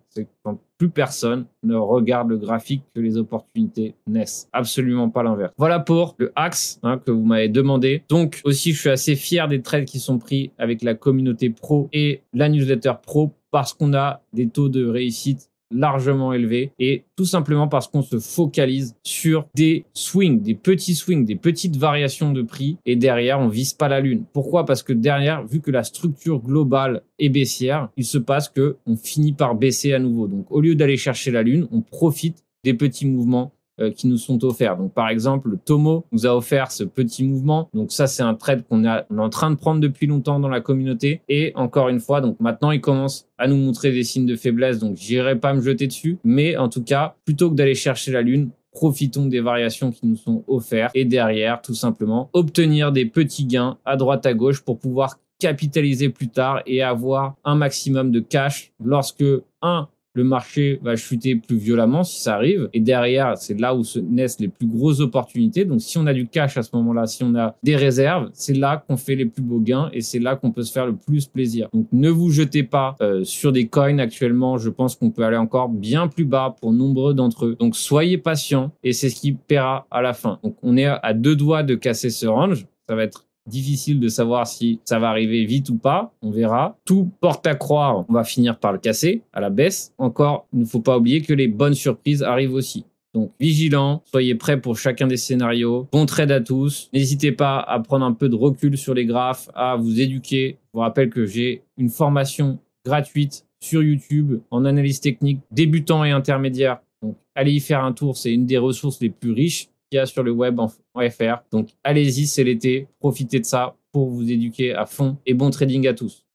C'est 0.09 0.27
quand 0.43 0.59
plus 0.77 0.89
personne 0.89 1.45
ne 1.63 1.75
regarde 1.75 2.29
le 2.29 2.37
graphique 2.37 2.83
que 2.95 2.99
les 2.99 3.17
opportunités 3.17 3.93
naissent. 4.07 4.49
Absolument 4.51 5.09
pas 5.09 5.21
l'inverse. 5.21 5.53
Voilà 5.57 5.79
pour 5.79 6.15
le 6.17 6.31
axe 6.35 6.79
hein, 6.81 6.97
que 6.97 7.11
vous 7.11 7.23
m'avez 7.23 7.49
demandé. 7.49 8.03
Donc 8.09 8.41
aussi, 8.45 8.73
je 8.73 8.79
suis 8.79 8.89
assez 8.89 9.15
fier 9.15 9.47
des 9.47 9.61
trades 9.61 9.85
qui 9.85 9.99
sont 9.99 10.17
pris 10.17 10.51
avec 10.57 10.81
la 10.81 10.95
communauté 10.95 11.51
pro 11.51 11.87
et 11.93 12.23
la 12.33 12.49
newsletter 12.49 12.93
pro 13.03 13.31
parce 13.51 13.73
qu'on 13.73 13.93
a 13.93 14.21
des 14.33 14.47
taux 14.47 14.69
de 14.69 14.87
réussite 14.87 15.50
largement 15.71 16.33
élevé 16.33 16.71
et 16.79 17.03
tout 17.15 17.25
simplement 17.25 17.67
parce 17.67 17.87
qu'on 17.87 18.01
se 18.01 18.19
focalise 18.19 18.95
sur 19.03 19.47
des 19.55 19.85
swings, 19.93 20.41
des 20.41 20.55
petits 20.55 20.95
swings, 20.95 21.25
des 21.25 21.35
petites 21.35 21.77
variations 21.77 22.31
de 22.31 22.41
prix 22.41 22.77
et 22.85 22.95
derrière 22.95 23.39
on 23.39 23.47
vise 23.47 23.73
pas 23.73 23.87
la 23.87 23.99
lune. 23.99 24.23
Pourquoi? 24.33 24.65
Parce 24.65 24.83
que 24.83 24.93
derrière, 24.93 25.45
vu 25.45 25.61
que 25.61 25.71
la 25.71 25.83
structure 25.83 26.39
globale 26.39 27.01
est 27.19 27.29
baissière, 27.29 27.89
il 27.97 28.05
se 28.05 28.17
passe 28.17 28.49
que 28.49 28.77
on 28.85 28.95
finit 28.95 29.33
par 29.33 29.55
baisser 29.55 29.93
à 29.93 29.99
nouveau. 29.99 30.27
Donc 30.27 30.51
au 30.51 30.61
lieu 30.61 30.75
d'aller 30.75 30.97
chercher 30.97 31.31
la 31.31 31.43
lune, 31.43 31.67
on 31.71 31.81
profite 31.81 32.43
des 32.63 32.73
petits 32.73 33.07
mouvements 33.07 33.53
qui 33.95 34.07
nous 34.07 34.17
sont 34.17 34.43
offerts. 34.43 34.77
Donc 34.77 34.93
par 34.93 35.09
exemple, 35.09 35.57
Tomo 35.65 36.05
nous 36.11 36.25
a 36.25 36.35
offert 36.35 36.71
ce 36.71 36.83
petit 36.83 37.23
mouvement. 37.23 37.69
Donc 37.73 37.91
ça 37.91 38.07
c'est 38.07 38.23
un 38.23 38.35
trade 38.35 38.63
qu'on 38.67 38.83
est 38.83 39.03
en 39.17 39.29
train 39.29 39.51
de 39.51 39.55
prendre 39.55 39.79
depuis 39.79 40.07
longtemps 40.07 40.39
dans 40.39 40.49
la 40.49 40.61
communauté. 40.61 41.21
Et 41.29 41.51
encore 41.55 41.89
une 41.89 41.99
fois, 41.99 42.21
donc 42.21 42.39
maintenant 42.39 42.71
il 42.71 42.81
commence 42.81 43.27
à 43.37 43.47
nous 43.47 43.57
montrer 43.57 43.91
des 43.91 44.03
signes 44.03 44.25
de 44.25 44.35
faiblesse. 44.35 44.79
Donc 44.79 44.97
j'irai 44.97 45.39
pas 45.39 45.53
me 45.53 45.61
jeter 45.61 45.87
dessus. 45.87 46.17
Mais 46.23 46.57
en 46.57 46.69
tout 46.69 46.83
cas, 46.83 47.15
plutôt 47.25 47.49
que 47.49 47.55
d'aller 47.55 47.75
chercher 47.75 48.11
la 48.11 48.21
lune, 48.21 48.51
profitons 48.71 49.25
des 49.25 49.41
variations 49.41 49.91
qui 49.91 50.07
nous 50.07 50.15
sont 50.15 50.43
offertes 50.47 50.91
et 50.95 51.05
derrière, 51.05 51.61
tout 51.61 51.73
simplement, 51.73 52.29
obtenir 52.33 52.91
des 52.91 53.05
petits 53.05 53.45
gains 53.45 53.77
à 53.85 53.97
droite 53.97 54.25
à 54.25 54.33
gauche 54.33 54.61
pour 54.61 54.79
pouvoir 54.79 55.19
capitaliser 55.39 56.09
plus 56.09 56.29
tard 56.29 56.61
et 56.65 56.81
avoir 56.81 57.35
un 57.43 57.55
maximum 57.55 58.11
de 58.11 58.19
cash 58.19 58.71
lorsque, 58.83 59.25
un, 59.61 59.87
le 60.13 60.23
marché 60.23 60.79
va 60.83 60.95
chuter 60.95 61.35
plus 61.35 61.57
violemment 61.57 62.03
si 62.03 62.21
ça 62.21 62.35
arrive. 62.35 62.69
Et 62.73 62.79
derrière, 62.79 63.37
c'est 63.37 63.59
là 63.59 63.75
où 63.75 63.83
se 63.83 63.99
naissent 63.99 64.39
les 64.39 64.47
plus 64.47 64.67
grosses 64.67 64.99
opportunités. 64.99 65.65
Donc, 65.65 65.81
si 65.81 65.97
on 65.97 66.05
a 66.05 66.13
du 66.13 66.27
cash 66.27 66.57
à 66.57 66.63
ce 66.63 66.69
moment-là, 66.73 67.07
si 67.07 67.23
on 67.23 67.35
a 67.35 67.55
des 67.63 67.75
réserves, 67.75 68.29
c'est 68.33 68.53
là 68.53 68.83
qu'on 68.85 68.97
fait 68.97 69.15
les 69.15 69.25
plus 69.25 69.41
beaux 69.41 69.59
gains 69.59 69.89
et 69.93 70.01
c'est 70.01 70.19
là 70.19 70.35
qu'on 70.35 70.51
peut 70.51 70.63
se 70.63 70.71
faire 70.71 70.85
le 70.85 70.95
plus 70.95 71.25
plaisir. 71.25 71.69
Donc, 71.73 71.87
ne 71.91 72.09
vous 72.09 72.31
jetez 72.31 72.63
pas 72.63 72.95
euh, 73.01 73.23
sur 73.23 73.51
des 73.51 73.67
coins 73.67 73.99
actuellement. 73.99 74.57
Je 74.57 74.69
pense 74.69 74.95
qu'on 74.95 75.11
peut 75.11 75.23
aller 75.23 75.37
encore 75.37 75.69
bien 75.69 76.07
plus 76.07 76.25
bas 76.25 76.55
pour 76.59 76.73
nombreux 76.73 77.13
d'entre 77.13 77.45
eux. 77.45 77.55
Donc, 77.59 77.75
soyez 77.75 78.17
patient 78.17 78.71
et 78.83 78.93
c'est 78.93 79.09
ce 79.09 79.19
qui 79.19 79.33
paiera 79.33 79.87
à 79.91 80.01
la 80.01 80.13
fin. 80.13 80.39
Donc, 80.43 80.55
on 80.61 80.77
est 80.77 80.85
à 80.85 81.13
deux 81.13 81.35
doigts 81.35 81.63
de 81.63 81.75
casser 81.75 82.09
ce 82.09 82.27
range. 82.27 82.65
Ça 82.87 82.95
va 82.95 83.03
être 83.03 83.25
difficile 83.47 83.99
de 83.99 84.07
savoir 84.07 84.47
si 84.47 84.79
ça 84.85 84.99
va 84.99 85.09
arriver 85.09 85.45
vite 85.45 85.69
ou 85.69 85.77
pas. 85.77 86.13
On 86.21 86.31
verra. 86.31 86.77
Tout 86.85 87.09
porte 87.19 87.45
à 87.47 87.55
croire, 87.55 88.05
on 88.07 88.13
va 88.13 88.23
finir 88.23 88.57
par 88.59 88.71
le 88.71 88.79
casser 88.79 89.23
à 89.33 89.41
la 89.41 89.49
baisse. 89.49 89.93
Encore, 89.97 90.47
il 90.53 90.59
ne 90.59 90.65
faut 90.65 90.81
pas 90.81 90.97
oublier 90.97 91.21
que 91.21 91.33
les 91.33 91.47
bonnes 91.47 91.73
surprises 91.73 92.23
arrivent 92.23 92.53
aussi. 92.53 92.85
Donc 93.13 93.31
vigilant, 93.39 94.01
soyez 94.05 94.35
prêts 94.35 94.61
pour 94.61 94.77
chacun 94.77 95.05
des 95.05 95.17
scénarios. 95.17 95.87
Bon 95.91 96.05
trade 96.05 96.31
à 96.31 96.39
tous. 96.39 96.89
N'hésitez 96.93 97.33
pas 97.33 97.59
à 97.59 97.79
prendre 97.79 98.05
un 98.05 98.13
peu 98.13 98.29
de 98.29 98.35
recul 98.35 98.77
sur 98.77 98.93
les 98.93 99.05
graphes, 99.05 99.49
à 99.53 99.75
vous 99.75 99.99
éduquer. 99.99 100.57
Je 100.65 100.69
vous 100.73 100.79
rappelle 100.79 101.09
que 101.09 101.25
j'ai 101.25 101.63
une 101.77 101.89
formation 101.89 102.59
gratuite 102.85 103.45
sur 103.59 103.83
YouTube 103.83 104.39
en 104.49 104.63
analyse 104.63 105.01
technique 105.01 105.41
débutant 105.51 106.05
et 106.05 106.11
intermédiaire. 106.11 106.79
Donc 107.01 107.17
allez 107.35 107.51
y 107.51 107.59
faire 107.59 107.83
un 107.83 107.91
tour, 107.91 108.15
c'est 108.15 108.31
une 108.31 108.45
des 108.45 108.57
ressources 108.57 109.01
les 109.01 109.09
plus 109.09 109.31
riches 109.31 109.70
sur 110.05 110.23
le 110.23 110.31
web 110.31 110.59
en, 110.59 110.69
FR. 110.95 111.43
Donc 111.51 111.69
allez-y, 111.83 112.27
c'est 112.27 112.43
l'été, 112.43 112.87
profitez 112.99 113.39
de 113.39 113.45
ça 113.45 113.75
pour 113.91 114.09
vous 114.09 114.29
éduquer 114.29 114.73
à 114.73 114.85
fond 114.85 115.17
et 115.25 115.33
bon 115.33 115.49
trading 115.49 115.87
à 115.87 115.93
tous. 115.93 116.25